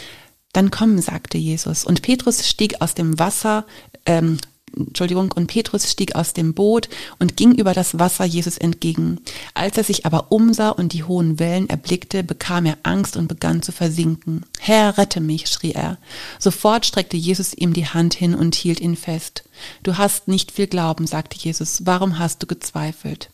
Dann 0.53 0.71
komm, 0.71 0.99
sagte 1.01 1.39
Jesus. 1.39 1.85
Und 1.85 2.03
Petrus 2.03 2.47
stieg 2.47 2.81
aus 2.81 2.95
dem 2.95 3.19
Wasser, 3.19 3.67
ähm, 4.07 4.39
Entschuldigung, 4.77 5.33
und 5.33 5.47
Petrus 5.47 5.91
stieg 5.91 6.15
aus 6.15 6.33
dem 6.33 6.55
Boot 6.55 6.89
und 7.19 7.37
ging 7.37 7.55
über 7.55 7.75
das 7.75 7.99
Wasser 7.99 8.25
Jesus 8.25 8.59
entgegen. 8.59 9.21
Als 9.55 9.77
er 9.77 9.85
sich 9.85 10.07
aber 10.07 10.33
umsah 10.33 10.71
und 10.71 10.93
die 10.93 11.05
hohen 11.05 11.39
Wellen 11.39 11.69
erblickte, 11.69 12.23
bekam 12.25 12.67
er 12.67 12.79
Angst 12.83 13.17
und 13.17 13.29
begann 13.29 13.63
zu 13.63 13.73
versinken. 13.73 14.45
Herr, 14.59 14.99
rette 14.99 15.21
mich, 15.21 15.49
schrie 15.49 15.73
er. 15.73 15.99
Sofort 16.39 16.87
streckte 16.87 17.17
Jesus 17.17 17.55
ihm 17.55 17.73
die 17.73 17.87
Hand 17.87 18.15
hin 18.15 18.35
und 18.35 18.55
hielt 18.55 18.81
ihn 18.81 18.97
fest. 18.97 19.45
Du 19.83 19.99
hast 19.99 20.29
nicht 20.29 20.53
viel 20.53 20.67
Glauben, 20.67 21.07
sagte 21.07 21.37
Jesus. 21.39 21.85
Warum 21.85 22.19
hast 22.19 22.43
du 22.43 22.47
gezweifelt? 22.47 23.31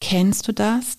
Kennst 0.00 0.46
du 0.48 0.52
das? 0.52 0.98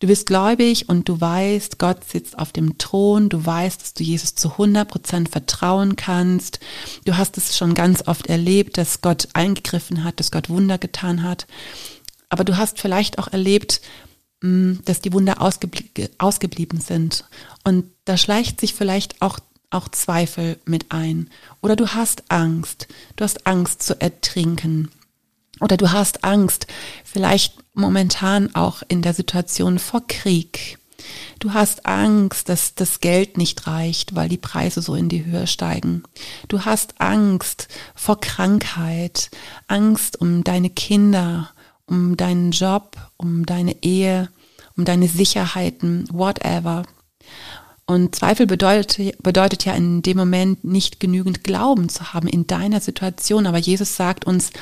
Du 0.00 0.06
bist 0.06 0.26
gläubig 0.26 0.88
und 0.88 1.10
du 1.10 1.20
weißt, 1.20 1.78
Gott 1.78 2.04
sitzt 2.04 2.38
auf 2.38 2.52
dem 2.52 2.78
Thron, 2.78 3.28
du 3.28 3.44
weißt, 3.44 3.82
dass 3.82 3.92
du 3.92 4.02
Jesus 4.02 4.34
zu 4.34 4.52
100 4.52 4.88
Prozent 4.88 5.28
vertrauen 5.28 5.94
kannst. 5.94 6.58
Du 7.04 7.18
hast 7.18 7.36
es 7.36 7.54
schon 7.54 7.74
ganz 7.74 8.08
oft 8.08 8.26
erlebt, 8.26 8.78
dass 8.78 9.02
Gott 9.02 9.28
eingegriffen 9.34 10.02
hat, 10.02 10.18
dass 10.18 10.30
Gott 10.30 10.48
Wunder 10.48 10.78
getan 10.78 11.22
hat. 11.22 11.46
Aber 12.30 12.44
du 12.44 12.56
hast 12.56 12.80
vielleicht 12.80 13.18
auch 13.18 13.28
erlebt, 13.28 13.82
mm, 14.40 14.76
dass 14.86 15.02
die 15.02 15.12
Wunder 15.12 15.42
ausgeblie 15.42 16.08
ausgeblieben 16.16 16.80
sind. 16.80 17.26
Und 17.64 17.84
da 18.06 18.16
schleicht 18.16 18.58
sich 18.58 18.72
vielleicht 18.72 19.20
auch 19.20 19.38
auch 19.68 19.88
Zweifel 19.88 20.58
mit 20.64 20.90
ein. 20.90 21.30
Oder 21.60 21.76
du 21.76 21.88
hast 21.88 22.24
Angst. 22.28 22.88
Du 23.16 23.24
hast 23.24 23.46
Angst 23.46 23.82
zu 23.82 24.00
ertrinken. 24.00 24.90
Oder 25.60 25.76
du 25.76 25.92
hast 25.92 26.24
Angst, 26.24 26.66
vielleicht 27.04 27.54
momentan 27.80 28.54
auch 28.54 28.82
in 28.88 29.02
der 29.02 29.14
Situation 29.14 29.78
vor 29.78 30.02
Krieg 30.06 30.78
Du 31.38 31.52
hast 31.54 31.86
Angst, 31.86 32.48
dass 32.48 32.74
das 32.74 33.00
Geld 33.00 33.38
nicht 33.38 33.66
reicht, 33.66 34.14
weil 34.14 34.28
die 34.28 34.36
Preise 34.36 34.82
so 34.82 34.94
in 34.94 35.08
die 35.08 35.24
Höhe 35.24 35.46
steigen. 35.46 36.02
Du 36.48 36.64
hast 36.64 37.00
Angst 37.00 37.68
vor 37.94 38.20
Krankheit, 38.20 39.30
Angst 39.66 40.20
um 40.20 40.44
deine 40.44 40.70
Kinder, 40.70 41.50
um 41.86 42.16
deinen 42.16 42.50
Job, 42.50 42.96
um 43.16 43.46
deine 43.46 43.82
Ehe, 43.82 44.28
um 44.76 44.84
deine 44.84 45.08
Sicherheiten, 45.08 46.06
whatever. 46.12 46.84
Und 47.86 48.14
Zweifel 48.14 48.46
bedeutet, 48.46 49.20
bedeutet 49.22 49.64
ja 49.64 49.74
in 49.74 50.02
dem 50.02 50.16
Moment 50.16 50.62
nicht 50.62 51.00
genügend 51.00 51.42
Glauben 51.42 51.88
zu 51.88 52.12
haben 52.12 52.28
in 52.28 52.46
deiner 52.46 52.80
Situation. 52.80 53.46
Aber 53.46 53.58
Jesus 53.58 53.96
sagt 53.96 54.26
uns, 54.26 54.52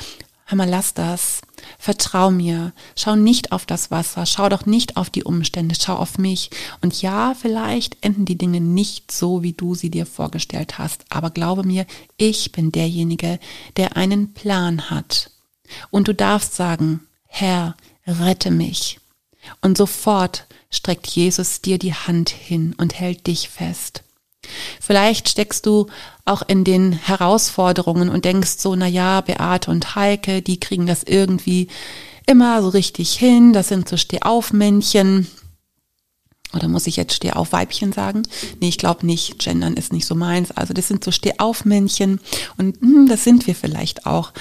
hör 0.49 0.55
mal, 0.55 0.67
lass 0.67 0.93
das. 0.93 1.41
Vertrau 1.77 2.31
mir. 2.31 2.73
Schau 2.95 3.15
nicht 3.15 3.51
auf 3.51 3.65
das 3.65 3.91
Wasser. 3.91 4.25
Schau 4.25 4.49
doch 4.49 4.65
nicht 4.65 4.97
auf 4.97 5.09
die 5.09 5.23
Umstände. 5.23 5.75
Schau 5.79 5.95
auf 5.95 6.17
mich. 6.17 6.49
Und 6.81 7.01
ja, 7.01 7.35
vielleicht 7.39 8.03
enden 8.03 8.25
die 8.25 8.37
Dinge 8.37 8.59
nicht 8.59 9.11
so, 9.11 9.43
wie 9.43 9.53
du 9.53 9.75
sie 9.75 9.91
dir 9.91 10.05
vorgestellt 10.05 10.79
hast. 10.79 11.05
Aber 11.09 11.29
glaube 11.29 11.63
mir, 11.63 11.85
ich 12.17 12.51
bin 12.51 12.71
derjenige, 12.71 13.39
der 13.77 13.95
einen 13.95 14.33
Plan 14.33 14.89
hat. 14.89 15.31
Und 15.91 16.07
du 16.07 16.15
darfst 16.15 16.55
sagen, 16.55 17.01
Herr, 17.27 17.75
rette 18.07 18.49
mich. 18.49 18.99
Und 19.61 19.77
sofort 19.77 20.47
streckt 20.71 21.07
Jesus 21.07 21.61
dir 21.61 21.77
die 21.77 21.93
Hand 21.93 22.29
hin 22.31 22.73
und 22.77 22.99
hält 22.99 23.27
dich 23.27 23.49
fest. 23.49 24.03
Vielleicht 24.79 25.29
steckst 25.29 25.65
du 25.65 25.87
auch 26.25 26.43
in 26.47 26.63
den 26.63 26.93
Herausforderungen 26.93 28.09
und 28.09 28.25
denkst 28.25 28.57
so, 28.57 28.75
na 28.75 28.87
ja, 28.87 29.21
Beate 29.21 29.71
und 29.71 29.95
Heike, 29.95 30.41
die 30.41 30.59
kriegen 30.59 30.85
das 30.85 31.03
irgendwie 31.03 31.67
immer 32.25 32.61
so 32.61 32.69
richtig 32.69 33.13
hin. 33.13 33.53
Das 33.53 33.67
sind 33.67 33.89
so 33.89 33.97
Stehaufmännchen. 33.97 35.27
Oder 36.53 36.67
muss 36.67 36.87
ich 36.87 36.95
jetzt 36.95 37.13
Stehauf-Weibchen 37.13 37.93
sagen? 37.93 38.23
Nee, 38.59 38.69
ich 38.69 38.79
glaube 38.79 39.05
nicht. 39.05 39.37
Gendern 39.37 39.75
ist 39.75 39.93
nicht 39.93 40.07
so 40.07 40.15
meins. 40.15 40.49
Also 40.49 40.73
das 40.73 40.87
sind 40.87 41.03
so 41.03 41.11
Stehauf-Männchen 41.11 42.19
und 42.57 42.81
hm, 42.81 43.07
das 43.07 43.23
sind 43.23 43.45
wir 43.45 43.53
vielleicht 43.53 44.07
auch. 44.07 44.33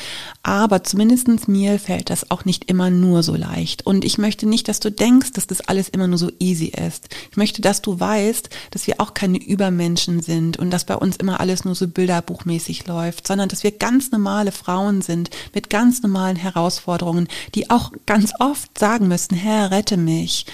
Aber 0.43 0.83
zumindestens 0.83 1.49
mir 1.49 1.79
fällt 1.79 2.09
das 2.09 2.31
auch 2.31 2.47
nicht 2.47 2.71
immer 2.71 2.89
nur 2.89 3.23
so 3.23 3.37
leicht. 3.37 3.85
Und 3.85 4.07
ich 4.07 4.17
möchte 4.17 4.49
nicht, 4.49 4.69
dass 4.69 4.81
du 4.81 4.91
denkst, 4.91 5.33
dass 5.33 5.47
das 5.47 5.61
alles 5.61 5.91
immer 5.91 6.07
nur 6.07 6.17
so 6.17 6.31
easy 6.39 6.67
ist. 6.69 7.09
Ich 7.31 7.37
möchte, 7.37 7.61
dass 7.61 7.83
du 7.83 8.01
weißt, 8.01 8.49
dass 8.71 8.87
wir 8.87 9.03
auch 9.03 9.13
keine 9.13 9.37
Übermenschen 9.37 10.23
sind 10.23 10.59
und 10.59 10.71
dass 10.71 10.87
bei 10.87 10.97
uns 10.97 11.17
immer 11.17 11.41
alles 11.41 11.67
nur 11.67 11.75
so 11.75 11.87
bilderbuchmäßig 11.87 12.87
läuft, 12.87 13.27
sondern 13.27 13.51
dass 13.51 13.65
wir 13.65 13.73
ganz 13.73 14.13
normale 14.13 14.53
Frauen 14.53 15.03
sind 15.03 15.29
mit 15.55 15.69
ganz 15.69 16.03
normalen 16.03 16.37
Herausforderungen, 16.37 17.29
die 17.55 17.69
auch 17.69 17.93
ganz 18.07 18.33
oft 18.39 18.79
sagen 18.79 19.09
müssen, 19.09 19.35
Herr, 19.35 19.71
rette 19.71 19.99
mich. 19.99 20.47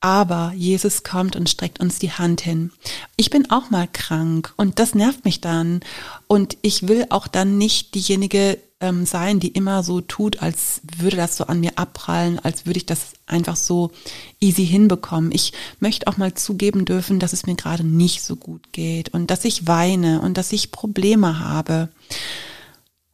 Aber 0.00 0.52
Jesus 0.54 1.02
kommt 1.02 1.36
und 1.36 1.48
streckt 1.48 1.80
uns 1.80 1.98
die 1.98 2.12
Hand 2.12 2.40
hin. 2.40 2.70
Ich 3.16 3.30
bin 3.30 3.50
auch 3.50 3.70
mal 3.70 3.88
krank 3.90 4.52
und 4.56 4.78
das 4.78 4.94
nervt 4.94 5.24
mich 5.24 5.40
dann. 5.40 5.80
Und 6.26 6.56
ich 6.62 6.86
will 6.86 7.06
auch 7.08 7.26
dann 7.26 7.58
nicht 7.58 7.94
diejenige 7.94 8.58
ähm, 8.80 9.06
sein, 9.06 9.40
die 9.40 9.48
immer 9.48 9.82
so 9.82 10.00
tut, 10.00 10.42
als 10.42 10.82
würde 10.98 11.16
das 11.16 11.36
so 11.36 11.44
an 11.46 11.60
mir 11.60 11.72
abprallen, 11.76 12.38
als 12.38 12.66
würde 12.66 12.78
ich 12.78 12.86
das 12.86 13.14
einfach 13.26 13.56
so 13.56 13.90
easy 14.38 14.66
hinbekommen. 14.66 15.32
Ich 15.32 15.52
möchte 15.80 16.06
auch 16.06 16.18
mal 16.18 16.34
zugeben 16.34 16.84
dürfen, 16.84 17.18
dass 17.18 17.32
es 17.32 17.46
mir 17.46 17.54
gerade 17.54 17.84
nicht 17.84 18.22
so 18.22 18.36
gut 18.36 18.72
geht 18.72 19.14
und 19.14 19.30
dass 19.30 19.44
ich 19.44 19.66
weine 19.66 20.20
und 20.20 20.36
dass 20.36 20.52
ich 20.52 20.72
Probleme 20.72 21.40
habe. 21.40 21.88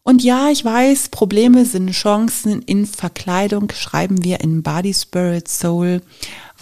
Und 0.05 0.25
ja, 0.25 0.51
ich 0.51 0.65
weiß, 0.65 1.11
Probleme 1.11 1.65
sind 1.65 1.93
Chancen 1.93 2.63
in 2.63 2.87
Verkleidung, 2.87 3.71
schreiben 3.73 4.25
wir 4.25 4.41
in 4.41 4.63
Body, 4.63 4.93
Spirit, 4.95 5.47
Soul 5.47 6.03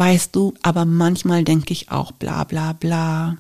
weißt 0.01 0.35
du, 0.35 0.55
aber 0.63 0.87
manchmal 0.87 1.45
denke 1.45 1.73
ich 1.73 1.91
auch 1.91 2.13
bla 2.13 2.45
bla 2.45 2.73
bla. 2.73 3.37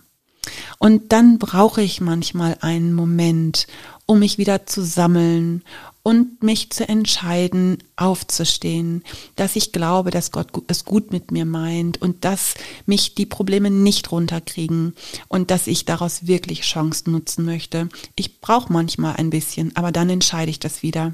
Und 0.78 1.12
dann 1.12 1.38
brauche 1.38 1.82
ich 1.82 2.00
manchmal 2.02 2.58
einen 2.60 2.92
Moment, 2.92 3.66
um 4.04 4.18
mich 4.18 4.36
wieder 4.36 4.66
zu 4.66 4.82
sammeln 4.82 5.62
und 6.02 6.42
mich 6.42 6.70
zu 6.70 6.88
entscheiden, 6.88 7.78
aufzustehen, 7.96 9.04
dass 9.36 9.56
ich 9.56 9.72
glaube, 9.72 10.10
dass 10.10 10.30
Gott 10.30 10.48
es 10.68 10.84
gut 10.84 11.12
mit 11.12 11.30
mir 11.30 11.44
meint 11.44 12.00
und 12.00 12.24
dass 12.24 12.54
mich 12.86 13.14
die 13.14 13.26
Probleme 13.26 13.70
nicht 13.70 14.10
runterkriegen 14.10 14.94
und 15.28 15.50
dass 15.50 15.66
ich 15.66 15.84
daraus 15.84 16.26
wirklich 16.26 16.62
Chancen 16.62 17.12
nutzen 17.12 17.44
möchte. 17.44 17.88
Ich 18.16 18.40
brauche 18.40 18.72
manchmal 18.72 19.16
ein 19.16 19.30
bisschen, 19.30 19.76
aber 19.76 19.92
dann 19.92 20.08
entscheide 20.08 20.50
ich 20.50 20.60
das 20.60 20.82
wieder. 20.82 21.12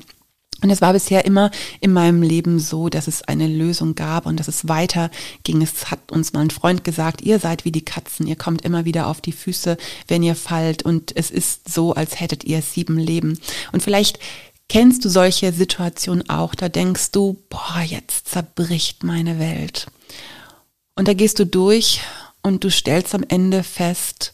Und 0.62 0.70
es 0.70 0.80
war 0.80 0.94
bisher 0.94 1.26
immer 1.26 1.50
in 1.80 1.92
meinem 1.92 2.22
Leben 2.22 2.58
so, 2.58 2.88
dass 2.88 3.08
es 3.08 3.22
eine 3.22 3.46
Lösung 3.46 3.94
gab 3.94 4.24
und 4.24 4.40
dass 4.40 4.48
es 4.48 4.68
weiter 4.68 5.10
ging. 5.44 5.60
Es 5.60 5.90
hat 5.90 6.10
uns 6.10 6.32
mal 6.32 6.40
ein 6.40 6.50
Freund 6.50 6.82
gesagt, 6.82 7.20
ihr 7.20 7.38
seid 7.38 7.66
wie 7.66 7.72
die 7.72 7.84
Katzen, 7.84 8.26
ihr 8.26 8.36
kommt 8.36 8.62
immer 8.62 8.86
wieder 8.86 9.08
auf 9.08 9.20
die 9.20 9.32
Füße, 9.32 9.76
wenn 10.08 10.22
ihr 10.22 10.34
fallt 10.34 10.82
und 10.82 11.14
es 11.14 11.30
ist 11.30 11.72
so, 11.72 11.92
als 11.92 12.20
hättet 12.20 12.44
ihr 12.44 12.62
sieben 12.62 12.96
Leben. 12.96 13.38
Und 13.72 13.82
vielleicht 13.82 14.18
kennst 14.68 15.04
du 15.04 15.08
solche 15.08 15.52
Situationen 15.52 16.28
auch, 16.28 16.54
da 16.54 16.68
denkst 16.68 17.12
du, 17.12 17.42
boah, 17.48 17.82
jetzt 17.84 18.28
zerbricht 18.28 19.04
meine 19.04 19.38
Welt. 19.38 19.86
Und 20.94 21.08
da 21.08 21.14
gehst 21.14 21.38
du 21.38 21.46
durch 21.46 22.00
und 22.42 22.64
du 22.64 22.70
stellst 22.70 23.14
am 23.14 23.24
Ende 23.28 23.62
fest, 23.62 24.32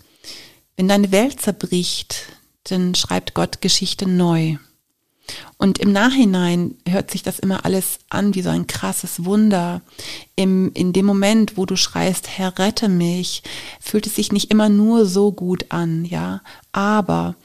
wenn 0.76 0.88
deine 0.88 1.12
Welt 1.12 1.40
zerbricht, 1.40 2.26
dann 2.64 2.94
schreibt 2.94 3.34
Gott 3.34 3.60
Geschichte 3.60 4.08
neu. 4.08 4.56
Und 5.56 5.78
im 5.78 5.92
Nachhinein 5.92 6.76
hört 6.88 7.10
sich 7.10 7.22
das 7.22 7.38
immer 7.38 7.64
alles 7.64 8.00
an 8.08 8.34
wie 8.34 8.42
so 8.42 8.50
ein 8.50 8.66
krasses 8.66 9.24
Wunder. 9.24 9.82
Im, 10.34 10.72
in 10.74 10.92
dem 10.92 11.06
Moment, 11.06 11.56
wo 11.56 11.66
du 11.66 11.76
schreist, 11.76 12.28
Herr, 12.28 12.58
rette 12.58 12.88
mich, 12.88 13.42
fühlt 13.80 14.06
es 14.06 14.16
sich 14.16 14.32
nicht 14.32 14.50
immer 14.50 14.68
nur 14.68 15.06
so 15.06 15.30
gut 15.30 15.66
an, 15.68 16.04
ja. 16.04 16.42
Aber 16.72 17.36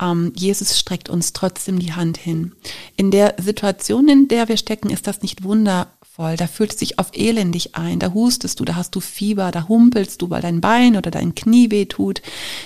ähm, 0.00 0.32
Jesus 0.34 0.78
streckt 0.78 1.08
uns 1.08 1.32
trotzdem 1.32 1.78
die 1.78 1.92
Hand 1.92 2.16
hin. 2.16 2.52
In 2.96 3.10
der 3.10 3.34
Situation, 3.38 4.08
in 4.08 4.28
der 4.28 4.48
wir 4.48 4.56
stecken, 4.56 4.90
ist 4.90 5.06
das 5.06 5.22
nicht 5.22 5.44
Wunder, 5.44 5.92
voll. 6.14 6.36
Da 6.36 6.46
fühlt 6.46 6.72
es 6.72 6.78
sich 6.78 6.98
auf 7.00 7.10
elendig 7.12 7.74
ein. 7.74 7.98
Da 7.98 8.12
hustest 8.12 8.60
du, 8.60 8.64
da 8.64 8.76
hast 8.76 8.94
du 8.94 9.00
Fieber, 9.00 9.50
da 9.50 9.66
humpelst 9.66 10.22
du, 10.22 10.30
weil 10.30 10.42
dein 10.42 10.60
Bein 10.60 10.96
oder 10.96 11.10
dein 11.10 11.34
Knie 11.34 11.72
weh 11.72 11.86
tut. 11.86 12.22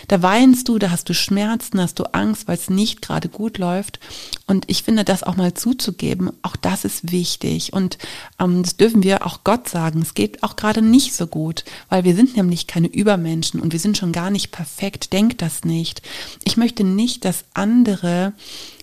Da 0.06 0.20
weinst 0.20 0.68
du, 0.68 0.78
da 0.78 0.90
hast 0.90 1.08
du 1.08 1.14
Schmerzen, 1.14 1.80
hast 1.80 1.98
du 1.98 2.04
Angst, 2.12 2.46
weil 2.46 2.56
es 2.56 2.68
nicht 2.68 3.00
gerade 3.00 3.30
gut 3.30 3.56
läuft. 3.56 4.00
Und 4.46 4.64
ich 4.68 4.82
finde, 4.82 5.02
das 5.02 5.22
auch 5.22 5.36
mal 5.36 5.54
zuzugeben, 5.54 6.30
auch 6.42 6.56
das 6.56 6.84
ist 6.84 7.10
wichtig. 7.10 7.72
Und 7.72 7.96
ähm, 8.38 8.62
das 8.62 8.76
dürfen 8.76 9.02
wir 9.02 9.24
auch 9.24 9.44
Gott 9.44 9.68
sagen. 9.68 10.02
Es 10.02 10.12
geht 10.12 10.42
auch 10.42 10.56
gerade 10.56 10.82
nicht 10.82 11.14
so 11.14 11.26
gut, 11.26 11.64
weil 11.88 12.04
wir 12.04 12.14
sind 12.14 12.36
nämlich 12.36 12.66
keine 12.66 12.88
Übermenschen 12.88 13.60
und 13.60 13.72
wir 13.72 13.80
sind 13.80 13.96
schon 13.96 14.12
gar 14.12 14.30
nicht 14.30 14.50
perfekt. 14.50 15.14
Denk 15.14 15.38
das 15.38 15.64
nicht. 15.64 16.02
Ich 16.44 16.58
möchte 16.58 16.84
nicht, 16.84 17.24
dass 17.24 17.44
andere 17.54 18.34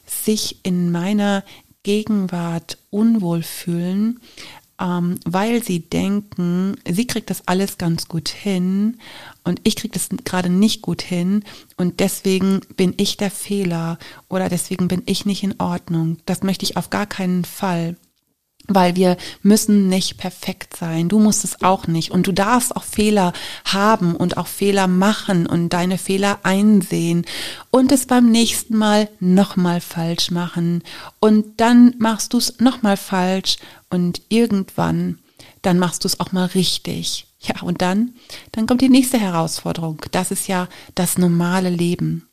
sich 0.07 0.57
in 0.63 0.91
meiner 0.91 1.43
Gegenwart 1.85 2.79
unwohl 2.89 3.43
fühlen, 3.43 4.19
ähm, 4.81 5.19
weil 5.23 5.63
sie 5.63 5.81
denken, 5.81 6.75
sie 6.89 7.05
kriegt 7.05 7.29
das 7.29 7.47
alles 7.47 7.77
ganz 7.77 8.07
gut 8.07 8.27
hin 8.27 8.97
und 9.43 9.61
ich 9.63 9.75
kriege 9.75 9.93
das 9.93 10.09
gerade 10.25 10.49
nicht 10.49 10.81
gut 10.81 11.03
hin 11.03 11.43
und 11.77 11.99
deswegen 11.99 12.61
bin 12.75 12.95
ich 12.97 13.17
der 13.17 13.29
Fehler 13.29 13.99
oder 14.29 14.49
deswegen 14.49 14.87
bin 14.87 15.03
ich 15.05 15.25
nicht 15.27 15.43
in 15.43 15.59
Ordnung. 15.59 16.17
Das 16.25 16.41
möchte 16.41 16.65
ich 16.65 16.75
auf 16.75 16.89
gar 16.89 17.05
keinen 17.05 17.45
Fall 17.45 17.95
weil 18.67 18.95
wir 18.95 19.17
müssen 19.41 19.87
nicht 19.87 20.17
perfekt 20.17 20.75
sein. 20.77 21.09
Du 21.09 21.19
musst 21.19 21.43
es 21.43 21.61
auch 21.61 21.87
nicht. 21.87 22.11
Und 22.11 22.27
du 22.27 22.31
darfst 22.31 22.75
auch 22.75 22.83
Fehler 22.83 23.33
haben 23.65 24.15
und 24.15 24.37
auch 24.37 24.47
Fehler 24.47 24.87
machen 24.87 25.47
und 25.47 25.69
deine 25.69 25.97
Fehler 25.97 26.39
einsehen 26.43 27.25
und 27.71 27.91
es 27.91 28.05
beim 28.05 28.31
nächsten 28.31 28.77
Mal 28.77 29.09
nochmal 29.19 29.81
falsch 29.81 30.31
machen. 30.31 30.83
Und 31.19 31.59
dann 31.59 31.95
machst 31.99 32.33
du 32.33 32.37
es 32.37 32.59
nochmal 32.59 32.97
falsch 32.97 33.57
und 33.89 34.21
irgendwann, 34.29 35.19
dann 35.61 35.79
machst 35.79 36.03
du 36.03 36.07
es 36.07 36.19
auch 36.19 36.31
mal 36.31 36.45
richtig. 36.47 37.27
Ja, 37.41 37.61
und 37.61 37.81
dann, 37.81 38.13
dann 38.53 38.65
kommt 38.65 38.81
die 38.81 38.89
nächste 38.89 39.19
Herausforderung. 39.19 40.01
Das 40.11 40.31
ist 40.31 40.47
ja 40.47 40.67
das 40.95 41.17
normale 41.17 41.69
Leben. 41.69 42.27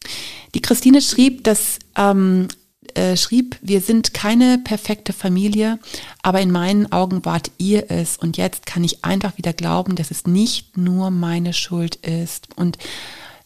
Die 0.54 0.62
Christine 0.62 1.02
schrieb, 1.02 1.44
dass 1.44 1.78
ähm, 1.96 2.48
äh, 2.94 3.16
schrieb, 3.16 3.56
wir 3.62 3.80
sind 3.80 4.12
keine 4.12 4.58
perfekte 4.58 5.12
Familie, 5.12 5.78
aber 6.22 6.40
in 6.40 6.50
meinen 6.50 6.90
Augen 6.92 7.24
wart 7.24 7.50
ihr 7.58 7.90
es. 7.90 8.16
Und 8.16 8.36
jetzt 8.36 8.66
kann 8.66 8.84
ich 8.84 9.04
einfach 9.04 9.38
wieder 9.38 9.52
glauben, 9.52 9.96
dass 9.96 10.10
es 10.10 10.26
nicht 10.26 10.76
nur 10.76 11.10
meine 11.10 11.52
Schuld 11.52 11.96
ist. 11.96 12.48
Und 12.56 12.78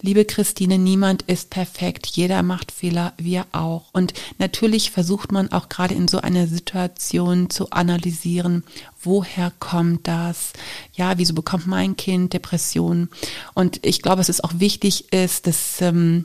liebe 0.01 0.25
Christine, 0.25 0.79
niemand 0.79 1.23
ist 1.23 1.51
perfekt. 1.51 2.07
Jeder 2.07 2.43
macht 2.43 2.73
Fehler, 2.73 3.13
wir 3.19 3.47
auch. 3.53 3.85
Und 3.93 4.15
natürlich 4.39 4.91
versucht 4.91 5.33
man 5.33 5.53
auch 5.53 5.69
gerade 5.69 5.95
in 5.95 6.09
so 6.09 6.21
einer 6.21 6.47
Situation 6.47 7.51
zu 7.51 7.71
analysieren, 7.71 8.65
woher 9.03 9.53
kommt 9.59 10.09
das? 10.09 10.53
Ja, 10.95 11.19
wieso 11.19 11.35
bekommt 11.35 11.67
mein 11.67 11.97
Kind 11.97 12.33
Depressionen? 12.33 13.11
Und 13.55 13.85
ich 13.85 14.03
glaube, 14.03 14.23
es 14.23 14.29
ist 14.29 14.45
auch 14.45 14.53
wichtig 14.57 15.13
ist, 15.13 15.47
dass 15.47 15.81
ähm, 15.81 16.25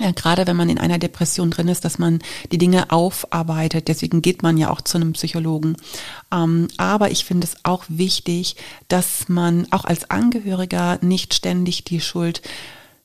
ja, 0.00 0.12
gerade 0.12 0.46
wenn 0.46 0.56
man 0.56 0.68
in 0.68 0.78
einer 0.78 0.98
Depression 0.98 1.50
drin 1.50 1.68
ist, 1.68 1.84
dass 1.84 1.98
man 1.98 2.20
die 2.52 2.58
Dinge 2.58 2.90
aufarbeitet. 2.90 3.88
Deswegen 3.88 4.22
geht 4.22 4.42
man 4.42 4.56
ja 4.56 4.70
auch 4.70 4.80
zu 4.80 4.96
einem 4.96 5.12
Psychologen. 5.12 5.76
Ähm, 6.32 6.68
aber 6.76 7.10
ich 7.10 7.24
finde 7.24 7.46
es 7.46 7.56
auch 7.64 7.84
wichtig, 7.88 8.56
dass 8.88 9.28
man 9.28 9.66
auch 9.70 9.84
als 9.84 10.10
Angehöriger 10.10 10.98
nicht 11.02 11.34
ständig 11.34 11.84
die 11.84 12.00
Schuld 12.00 12.42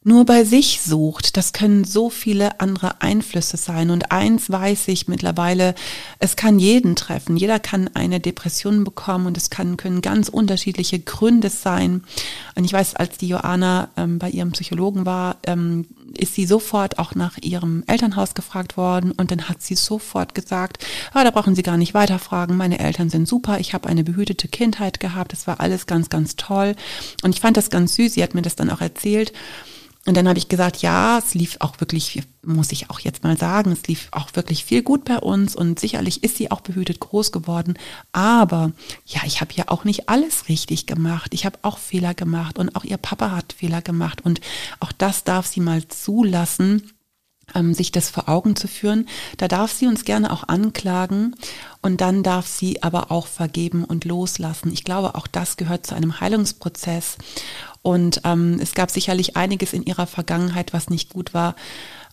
nur 0.03 0.25
bei 0.25 0.43
sich 0.43 0.81
sucht. 0.81 1.37
Das 1.37 1.53
können 1.53 1.83
so 1.83 2.09
viele 2.09 2.59
andere 2.59 3.01
Einflüsse 3.01 3.57
sein. 3.57 3.89
Und 3.89 4.11
eins 4.11 4.49
weiß 4.49 4.87
ich 4.89 5.07
mittlerweile, 5.07 5.75
es 6.19 6.35
kann 6.35 6.59
jeden 6.59 6.95
treffen. 6.95 7.37
Jeder 7.37 7.59
kann 7.59 7.89
eine 7.93 8.19
Depression 8.19 8.83
bekommen 8.83 9.27
und 9.27 9.37
es 9.37 9.49
kann, 9.49 9.77
können 9.77 10.01
ganz 10.01 10.29
unterschiedliche 10.29 10.99
Gründe 10.99 11.49
sein. 11.49 12.03
Und 12.55 12.65
ich 12.65 12.73
weiß, 12.73 12.95
als 12.95 13.17
die 13.17 13.27
Joanna 13.27 13.89
ähm, 13.97 14.19
bei 14.19 14.29
ihrem 14.29 14.51
Psychologen 14.51 15.05
war, 15.05 15.37
ähm, 15.45 15.85
ist 16.17 16.35
sie 16.35 16.45
sofort 16.45 16.99
auch 16.99 17.15
nach 17.15 17.37
ihrem 17.41 17.83
Elternhaus 17.87 18.33
gefragt 18.33 18.77
worden 18.77 19.11
und 19.11 19.31
dann 19.31 19.49
hat 19.49 19.61
sie 19.61 19.75
sofort 19.75 20.35
gesagt, 20.35 20.85
ah, 21.13 21.23
da 21.23 21.31
brauchen 21.31 21.55
Sie 21.55 21.63
gar 21.63 21.77
nicht 21.77 21.93
weiterfragen, 21.93 22.55
meine 22.55 22.79
Eltern 22.79 23.09
sind 23.09 23.27
super, 23.27 23.59
ich 23.59 23.73
habe 23.73 23.89
eine 23.89 24.03
behütete 24.03 24.47
Kindheit 24.47 24.99
gehabt, 24.99 25.31
das 25.31 25.47
war 25.47 25.59
alles 25.59 25.87
ganz, 25.87 26.09
ganz 26.09 26.35
toll. 26.35 26.75
Und 27.23 27.33
ich 27.33 27.41
fand 27.41 27.57
das 27.57 27.69
ganz 27.69 27.95
süß, 27.95 28.13
sie 28.13 28.23
hat 28.23 28.35
mir 28.35 28.41
das 28.41 28.55
dann 28.55 28.69
auch 28.69 28.81
erzählt. 28.81 29.33
Und 30.05 30.17
dann 30.17 30.27
habe 30.27 30.37
ich 30.37 30.49
gesagt, 30.49 30.81
ja, 30.81 31.17
es 31.17 31.33
lief 31.33 31.57
auch 31.59 31.79
wirklich, 31.79 32.23
muss 32.43 32.73
ich 32.73 32.89
auch 32.89 32.99
jetzt 32.99 33.23
mal 33.23 33.37
sagen, 33.37 33.71
es 33.71 33.87
lief 33.87 34.09
auch 34.11 34.27
wirklich 34.33 34.65
viel 34.65 34.83
gut 34.83 35.05
bei 35.05 35.17
uns 35.17 35.55
und 35.55 35.79
sicherlich 35.79 36.23
ist 36.23 36.35
sie 36.35 36.51
auch 36.51 36.59
behütet 36.59 36.99
groß 36.99 37.31
geworden. 37.31 37.75
Aber 38.11 38.73
ja, 39.05 39.21
ich 39.25 39.39
habe 39.39 39.53
ja 39.55 39.65
auch 39.69 39.85
nicht 39.85 40.09
alles 40.09 40.49
richtig 40.49 40.87
gemacht. 40.87 41.33
Ich 41.33 41.45
habe 41.45 41.57
auch 41.61 41.77
Fehler 41.77 42.13
gemacht 42.13 42.59
und 42.59 42.75
auch 42.75 42.83
ihr 42.83 42.97
Papa 42.97 43.31
hat 43.31 43.53
Fehler 43.53 43.81
gemacht 43.81 44.19
und 44.25 44.41
auch 44.81 44.91
das 44.91 45.23
darf 45.23 45.47
sie 45.47 45.61
mal 45.61 45.87
zulassen 45.87 46.91
ähm, 47.55 47.73
sich 47.73 47.91
das 47.91 48.09
vor 48.09 48.29
Augen 48.29 48.55
zu 48.55 48.67
führen. 48.67 49.07
Da 49.37 49.47
darf 49.47 49.71
sie 49.71 49.87
uns 49.87 50.05
gerne 50.05 50.31
auch 50.31 50.47
anklagen 50.47 51.35
und 51.81 52.01
dann 52.01 52.23
darf 52.23 52.47
sie 52.47 52.83
aber 52.83 53.11
auch 53.11 53.27
vergeben 53.27 53.83
und 53.83 54.05
loslassen. 54.05 54.71
Ich 54.71 54.83
glaube, 54.83 55.15
auch 55.15 55.27
das 55.27 55.57
gehört 55.57 55.85
zu 55.85 55.95
einem 55.95 56.19
Heilungsprozess. 56.19 57.17
Und 57.83 58.21
ähm, 58.23 58.59
es 58.61 58.73
gab 58.73 58.89
sicherlich 58.89 59.35
einiges 59.35 59.73
in 59.73 59.83
ihrer 59.83 60.07
Vergangenheit, 60.07 60.73
was 60.73 60.89
nicht 60.89 61.13
gut 61.13 61.33
war, 61.33 61.55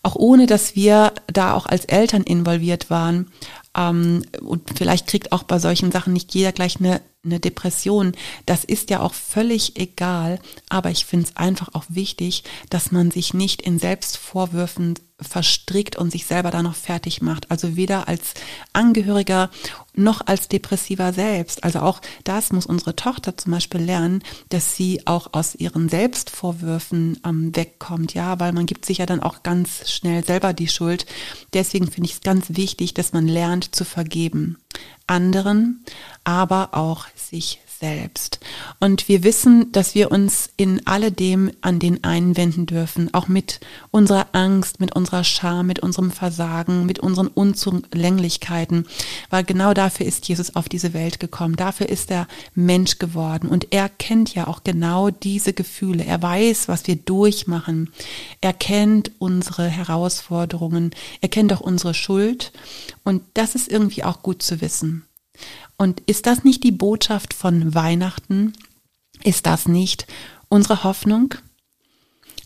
auch 0.03 0.15
ohne 0.15 0.45
dass 0.45 0.75
wir 0.75 1.13
da 1.27 1.53
auch 1.53 1.65
als 1.65 1.85
Eltern 1.85 2.23
involviert 2.23 2.89
waren. 2.89 3.31
Ähm, 3.75 4.23
und 4.41 4.69
vielleicht 4.77 5.07
kriegt 5.07 5.31
auch 5.31 5.43
bei 5.43 5.59
solchen 5.59 5.91
Sachen 5.91 6.13
nicht 6.13 6.33
jeder 6.35 6.51
gleich 6.51 6.79
eine, 6.79 7.01
eine 7.23 7.39
Depression. 7.39 8.11
Das 8.45 8.65
ist 8.65 8.89
ja 8.89 8.99
auch 8.99 9.13
völlig 9.13 9.79
egal. 9.79 10.39
Aber 10.69 10.91
ich 10.91 11.05
finde 11.05 11.27
es 11.27 11.37
einfach 11.37 11.69
auch 11.73 11.85
wichtig, 11.87 12.43
dass 12.69 12.91
man 12.91 13.09
sich 13.09 13.33
nicht 13.33 13.61
in 13.61 13.79
Selbstvorwürfen 13.79 14.95
verstrickt 15.21 15.95
und 15.95 16.11
sich 16.11 16.25
selber 16.25 16.51
da 16.51 16.63
noch 16.63 16.75
fertig 16.75 17.21
macht. 17.21 17.49
Also 17.51 17.75
weder 17.75 18.07
als 18.07 18.33
Angehöriger 18.73 19.49
noch 19.93 20.25
als 20.25 20.47
Depressiver 20.47 21.13
selbst. 21.13 21.63
Also 21.63 21.79
auch 21.79 22.01
das 22.23 22.51
muss 22.51 22.65
unsere 22.65 22.95
Tochter 22.95 23.37
zum 23.37 23.51
Beispiel 23.51 23.81
lernen, 23.81 24.23
dass 24.49 24.75
sie 24.75 25.05
auch 25.05 25.29
aus 25.33 25.55
ihren 25.55 25.89
Selbstvorwürfen 25.89 27.19
ähm, 27.25 27.55
wegkommt. 27.55 28.13
Ja, 28.13 28.39
weil 28.39 28.53
man 28.53 28.65
gibt 28.65 28.85
sich 28.85 28.99
ja 28.99 29.05
dann 29.05 29.21
auch 29.21 29.43
ganz 29.43 29.89
schnell 29.89 30.25
selber 30.25 30.53
die 30.53 30.67
Schuld. 30.67 31.05
Deswegen 31.53 31.89
finde 31.91 32.07
ich 32.09 32.15
es 32.15 32.21
ganz 32.21 32.45
wichtig, 32.49 32.93
dass 32.93 33.13
man 33.13 33.27
lernt 33.27 33.75
zu 33.75 33.85
vergeben. 33.85 34.57
Anderen, 35.07 35.83
aber 36.23 36.69
auch 36.73 37.05
sich 37.15 37.59
selbst. 37.81 38.39
Und 38.79 39.09
wir 39.09 39.23
wissen, 39.23 39.71
dass 39.71 39.95
wir 39.95 40.11
uns 40.11 40.49
in 40.55 40.85
alledem 40.87 41.51
an 41.61 41.79
den 41.79 42.03
einen 42.03 42.37
wenden 42.37 42.67
dürfen, 42.67 43.13
auch 43.13 43.27
mit 43.27 43.59
unserer 43.89 44.27
Angst, 44.33 44.79
mit 44.79 44.95
unserer 44.95 45.23
Scham, 45.23 45.67
mit 45.67 45.79
unserem 45.79 46.11
Versagen, 46.11 46.85
mit 46.85 46.99
unseren 46.99 47.27
Unzulänglichkeiten, 47.27 48.87
weil 49.29 49.43
genau 49.43 49.73
dafür 49.73 50.05
ist 50.05 50.27
Jesus 50.27 50.55
auf 50.55 50.69
diese 50.69 50.93
Welt 50.93 51.19
gekommen, 51.19 51.55
dafür 51.55 51.89
ist 51.89 52.11
er 52.11 52.27
Mensch 52.53 52.99
geworden. 52.99 53.49
Und 53.49 53.73
er 53.73 53.89
kennt 53.89 54.33
ja 54.35 54.47
auch 54.47 54.63
genau 54.63 55.09
diese 55.09 55.53
Gefühle, 55.53 56.05
er 56.05 56.21
weiß, 56.21 56.67
was 56.67 56.85
wir 56.85 56.95
durchmachen, 56.95 57.89
er 58.41 58.53
kennt 58.53 59.11
unsere 59.17 59.67
Herausforderungen, 59.67 60.91
er 61.19 61.29
kennt 61.29 61.51
auch 61.51 61.61
unsere 61.61 61.95
Schuld. 61.95 62.51
Und 63.03 63.23
das 63.33 63.55
ist 63.55 63.71
irgendwie 63.71 64.03
auch 64.03 64.21
gut 64.21 64.43
zu 64.43 64.61
wissen. 64.61 65.03
Und 65.77 66.01
ist 66.01 66.25
das 66.25 66.43
nicht 66.43 66.63
die 66.63 66.71
Botschaft 66.71 67.33
von 67.33 67.73
Weihnachten? 67.73 68.53
Ist 69.23 69.45
das 69.45 69.67
nicht 69.67 70.07
unsere 70.49 70.83
Hoffnung? 70.83 71.35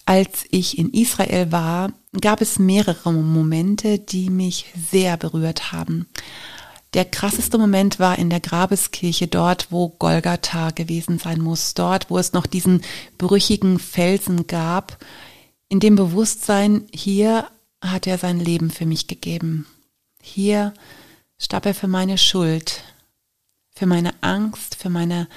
Als 0.06 0.46
ich 0.52 0.78
in 0.78 0.92
Israel 0.92 1.52
war, 1.52 1.92
gab 2.22 2.42
es 2.42 2.60
mehrere 2.60 3.12
Momente, 3.12 4.00
die 4.00 4.30
mich 4.30 4.68
sehr 4.92 5.18
berührt 5.18 5.72
haben. 5.72 6.08
Der 6.94 7.04
krasseste 7.04 7.58
Moment 7.58 8.00
war 8.00 8.18
in 8.18 8.30
der 8.30 8.40
Grabeskirche, 8.40 9.28
dort, 9.28 9.68
wo 9.70 9.90
Golgatha 9.90 10.70
gewesen 10.70 11.20
sein 11.20 11.42
muss, 11.42 11.74
dort, 11.74 12.10
wo 12.10 12.18
es 12.18 12.32
noch 12.32 12.46
diesen 12.46 12.84
brüchigen 13.18 13.80
Felsen 13.80 14.48
gab, 14.48 14.98
in 15.68 15.82
dem 15.82 15.98
Bewusstsein, 15.98 16.86
hier 16.94 17.50
hat 17.82 18.08
er 18.08 18.18
sein 18.18 18.40
Leben 18.40 18.70
für 18.72 18.86
mich 18.86 19.08
gegeben. 19.08 19.66
Hier 20.22 20.74
er 21.66 21.74
für 21.74 21.88
meine 21.88 22.18
Schuld, 22.18 22.84
für 23.72 23.86
meine 23.86 24.14
Angst, 24.22 24.76
für 24.76 24.90
meine 24.90 25.28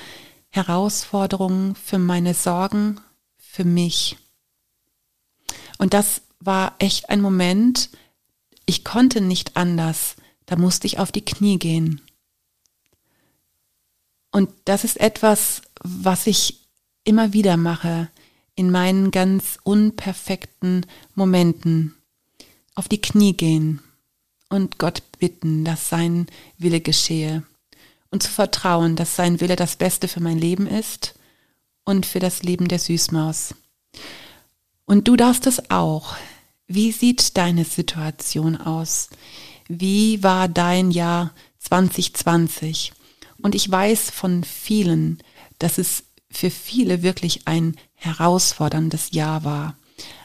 Herausforderungen, 0.49 1.75
für 1.75 1.99
meine 1.99 2.35
Sorgen, 2.35 3.01
für 3.37 3.65
mich. 3.65 4.17
Und 5.79 5.95
das 5.95 6.23
war 6.41 6.75
echt 6.79 7.11
ein 7.11 7.21
Moment, 7.21 7.91
ich 8.67 8.85
konnte 8.85 9.21
nicht 9.21 9.57
anders, 9.57 10.17
da 10.47 10.57
musste 10.57 10.87
ich 10.87 10.99
auf 10.99 11.13
die 11.13 11.25
Knie 11.25 11.59
gehen. 11.59 12.01
Und 14.31 14.51
das 14.65 14.85
ist 14.85 15.01
etwas, 15.01 15.63
was 15.83 16.27
ich 16.27 16.69
immer 17.05 17.33
wieder 17.33 17.57
mache 17.57 18.11
in 18.55 18.71
meinen 18.71 19.11
ganz 19.11 19.59
unperfekten 19.63 20.85
Momenten. 21.15 21.95
Auf 22.75 22.89
die 22.89 23.01
Knie 23.01 23.33
gehen 23.33 23.81
und 24.49 24.79
Gott 24.79 25.03
bitten, 25.19 25.65
dass 25.65 25.89
sein 25.89 26.27
Wille 26.59 26.81
geschehe 26.81 27.43
und 28.11 28.23
zu 28.23 28.31
vertrauen, 28.31 28.97
dass 28.97 29.17
sein 29.17 29.41
Wille 29.41 29.57
das 29.57 29.77
Beste 29.77 30.09
für 30.09 30.21
mein 30.21 30.39
Leben 30.39 30.67
ist 30.67 31.15
und 31.85 32.07
für 32.07 32.21
das 32.21 32.43
Leben 32.43 32.69
der 32.69 32.79
Süßmaus. 32.79 33.55
Und 34.85 35.09
du 35.09 35.17
darfst 35.17 35.47
es 35.47 35.71
auch. 35.71 36.17
Wie 36.67 36.93
sieht 36.93 37.37
deine 37.37 37.65
Situation 37.65 38.57
aus? 38.57 39.11
Wie 39.69 40.23
war 40.23 40.49
dein 40.49 40.91
Jahr 40.91 41.33
2020? 41.61 42.93
Und 43.41 43.55
ich 43.55 43.71
weiß 43.71 44.11
von 44.11 44.45
vielen, 44.45 45.19
dass 45.59 45.79
es 45.79 46.05
für 46.31 46.51
viele 46.51 47.03
wirklich 47.03 47.47
ein 47.47 47.77
herausforderndes 47.95 49.11
Jahr 49.13 49.45
war. 49.45 49.77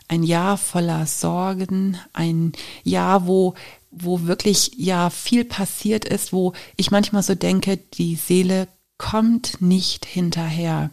Ein 0.07 0.23
Jahr 0.23 0.57
voller 0.57 1.05
Sorgen, 1.05 1.97
ein 2.11 2.51
Jahr, 2.83 3.25
wo 3.25 3.55
wo 3.95 4.23
wirklich 4.23 4.71
ja 4.77 5.09
viel 5.09 5.45
passiert 5.45 6.05
ist, 6.05 6.33
wo 6.33 6.53
ich 6.75 6.91
manchmal 6.91 7.23
so 7.23 7.35
denke, 7.35 7.77
die 7.77 8.15
Seele 8.15 8.67
kommt 8.97 9.61
nicht 9.61 10.05
hinterher. 10.05 10.91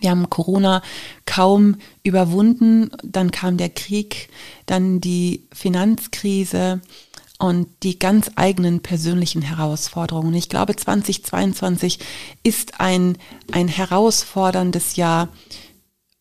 Wir 0.00 0.10
haben 0.10 0.30
Corona 0.30 0.82
kaum 1.26 1.76
überwunden, 2.02 2.90
dann 3.04 3.30
kam 3.30 3.56
der 3.56 3.70
Krieg, 3.70 4.28
dann 4.66 5.00
die 5.00 5.46
Finanzkrise 5.52 6.80
und 7.38 7.68
die 7.82 7.98
ganz 7.98 8.30
eigenen 8.36 8.80
persönlichen 8.80 9.42
Herausforderungen. 9.42 10.34
Ich 10.34 10.48
glaube, 10.48 10.76
2022 10.76 11.98
ist 12.42 12.80
ein, 12.80 13.16
ein 13.50 13.68
herausforderndes 13.68 14.96
Jahr 14.96 15.28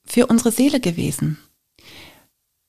für 0.05 0.27
unsere 0.27 0.51
Seele 0.51 0.79
gewesen. 0.79 1.37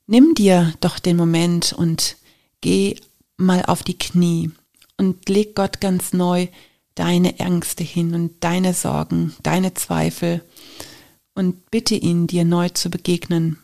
Nimm 0.06 0.34
dir 0.34 0.74
doch 0.80 0.98
den 0.98 1.16
Moment 1.16 1.72
und 1.72 2.16
geh 2.60 2.96
mal 3.42 3.64
auf 3.64 3.82
die 3.82 3.98
Knie 3.98 4.50
und 4.96 5.28
leg 5.28 5.54
Gott 5.54 5.80
ganz 5.80 6.12
neu 6.12 6.48
deine 6.94 7.38
Ängste 7.38 7.84
hin 7.84 8.14
und 8.14 8.42
deine 8.44 8.74
Sorgen, 8.74 9.34
deine 9.42 9.74
Zweifel 9.74 10.44
und 11.34 11.70
bitte 11.70 11.94
ihn, 11.94 12.26
dir 12.26 12.44
neu 12.44 12.68
zu 12.68 12.90
begegnen. 12.90 13.58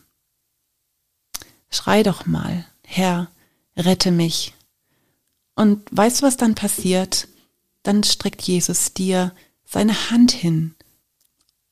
Schrei 1.71 2.03
doch 2.03 2.27
mal, 2.27 2.65
Herr, 2.85 3.31
rette 3.77 4.11
mich. 4.11 4.55
Und 5.55 5.85
weißt 5.91 6.23
du, 6.23 6.27
was 6.27 6.37
dann 6.37 6.55
passiert? 6.55 7.29
Dann 7.83 8.05
streckt 8.05 8.43
Jesus 8.43 8.95
dir 8.95 9.35
seine 9.65 10.11
Hand 10.11 10.33
hin 10.33 10.75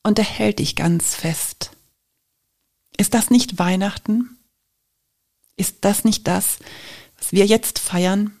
und 0.03 0.19
er 0.19 0.25
hält 0.25 0.59
dich 0.59 0.75
ganz 0.75 1.15
fest. 1.15 1.71
Ist 2.97 3.13
das 3.13 3.29
nicht 3.29 3.59
Weihnachten? 3.59 4.37
Ist 5.55 5.77
das 5.81 6.03
nicht 6.03 6.27
das, 6.27 6.59
was 7.27 7.33
wir 7.33 7.45
jetzt 7.45 7.79
feiern. 7.79 8.31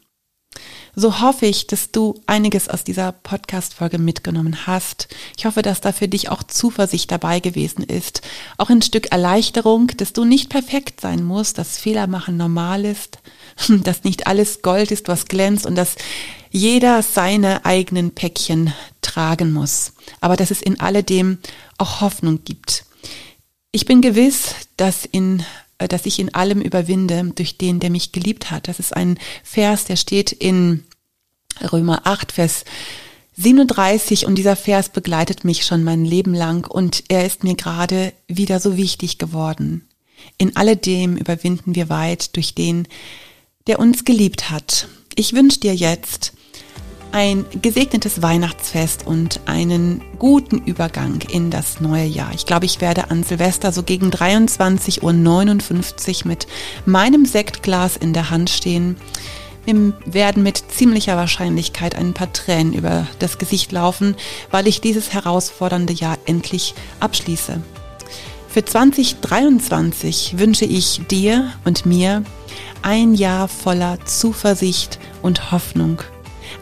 so 0.95 1.19
hoffe 1.19 1.45
ich, 1.45 1.67
dass 1.67 1.91
du 1.91 2.23
einiges 2.25 2.69
aus 2.69 2.85
dieser 2.85 3.11
Podcast-Folge 3.11 3.97
mitgenommen 3.97 4.65
hast. 4.65 5.09
Ich 5.37 5.45
hoffe, 5.45 5.61
dass 5.61 5.81
da 5.81 5.91
für 5.91 6.07
dich 6.07 6.29
auch 6.29 6.41
Zuversicht 6.41 7.11
dabei 7.11 7.41
gewesen 7.41 7.83
ist. 7.83 8.21
Auch 8.57 8.69
ein 8.69 8.81
Stück 8.81 9.11
Erleichterung, 9.11 9.87
dass 9.97 10.13
du 10.13 10.23
nicht 10.23 10.49
perfekt 10.49 11.01
sein 11.01 11.23
musst, 11.23 11.57
dass 11.57 11.77
Fehler 11.77 12.07
machen 12.07 12.37
normal 12.37 12.85
ist, 12.85 13.19
dass 13.67 14.05
nicht 14.05 14.25
alles 14.25 14.61
Gold 14.61 14.91
ist, 14.91 15.09
was 15.09 15.25
glänzt 15.25 15.65
und 15.65 15.75
dass 15.75 15.95
jeder 16.49 17.03
seine 17.03 17.65
eigenen 17.65 18.11
Päckchen 18.11 18.73
tragen 19.01 19.51
muss. 19.51 19.91
Aber 20.21 20.37
dass 20.37 20.49
es 20.49 20.61
in 20.61 20.79
alledem 20.79 21.39
auch 21.77 21.99
Hoffnung 21.99 22.45
gibt. 22.45 22.85
Ich 23.73 23.85
bin 23.85 24.01
gewiss, 24.01 24.55
dass 24.77 25.03
in 25.03 25.43
dass 25.77 26.05
ich 26.05 26.19
in 26.19 26.33
allem 26.33 26.61
überwinde 26.61 27.31
durch 27.35 27.57
den, 27.57 27.79
der 27.79 27.89
mich 27.89 28.11
geliebt 28.11 28.49
hat. 28.49 28.67
Das 28.67 28.79
ist 28.79 28.95
ein 28.95 29.19
Vers, 29.43 29.85
der 29.85 29.95
steht 29.95 30.31
in 30.31 30.83
Römer 31.71 32.01
8, 32.05 32.31
Vers 32.31 32.65
37 33.35 34.25
und 34.25 34.35
dieser 34.35 34.55
Vers 34.55 34.89
begleitet 34.89 35.43
mich 35.43 35.63
schon 35.63 35.83
mein 35.83 36.03
Leben 36.03 36.33
lang 36.33 36.67
und 36.67 37.03
er 37.09 37.25
ist 37.25 37.43
mir 37.43 37.55
gerade 37.55 38.13
wieder 38.27 38.59
so 38.59 38.77
wichtig 38.77 39.19
geworden. 39.19 39.87
In 40.39 40.55
alledem 40.55 41.17
überwinden 41.17 41.75
wir 41.75 41.89
weit 41.89 42.35
durch 42.35 42.55
den, 42.55 42.87
der 43.67 43.79
uns 43.79 44.05
geliebt 44.05 44.49
hat. 44.49 44.87
Ich 45.13 45.33
wünsche 45.33 45.59
dir 45.59 45.75
jetzt 45.75 46.33
ein 47.17 47.47
gesegnetes 47.63 48.21
Weihnachtsfest 48.21 49.07
und 49.07 49.39
einen 49.47 50.03
guten 50.19 50.59
Übergang 50.59 51.19
in 51.21 51.49
das 51.49 51.81
neue 51.81 52.05
Jahr. 52.05 52.29
Ich 52.35 52.45
glaube, 52.45 52.67
ich 52.67 52.79
werde 52.79 53.09
an 53.09 53.23
Silvester 53.23 53.71
so 53.71 53.81
gegen 53.81 54.11
23.59 54.11 55.01
Uhr 56.21 56.27
mit 56.27 56.45
meinem 56.85 57.25
Sektglas 57.25 57.97
in 57.97 58.13
der 58.13 58.29
Hand 58.29 58.51
stehen. 58.51 58.97
Wir 59.65 59.93
werden 60.05 60.43
mit 60.43 60.63
ziemlicher 60.69 61.17
Wahrscheinlichkeit 61.17 61.95
ein 61.95 62.13
paar 62.13 62.31
Tränen 62.33 62.73
über 62.73 63.07
das 63.17 63.39
Gesicht 63.39 63.71
laufen, 63.71 64.15
weil 64.51 64.67
ich 64.67 64.79
dieses 64.79 65.11
herausfordernde 65.11 65.93
Jahr 65.93 66.19
endlich 66.27 66.75
abschließe. 66.99 67.59
Für 68.47 68.63
2023 68.63 70.37
wünsche 70.37 70.65
ich 70.65 71.01
dir 71.07 71.51
und 71.65 71.87
mir 71.87 72.23
ein 72.83 73.15
Jahr 73.15 73.47
voller 73.47 73.97
Zuversicht 74.05 74.99
und 75.23 75.51
Hoffnung 75.51 76.03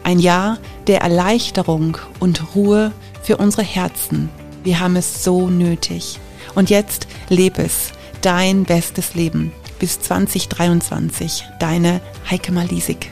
ein 0.02 0.18
Jahr 0.18 0.58
der 0.86 1.00
Erleichterung 1.00 1.98
und 2.20 2.54
Ruhe 2.54 2.92
für 3.22 3.36
unsere 3.36 3.62
Herzen. 3.62 4.28
Wir 4.64 4.80
haben 4.80 4.96
es 4.96 5.22
so 5.24 5.48
nötig. 5.48 6.18
Und 6.54 6.70
jetzt 6.70 7.06
lebe 7.28 7.62
es, 7.62 7.92
dein 8.22 8.64
bestes 8.64 9.14
Leben. 9.14 9.52
Bis 9.78 10.00
2023, 10.00 11.44
deine 11.60 12.00
Heike 12.30 12.52
Malisik. 12.52 13.10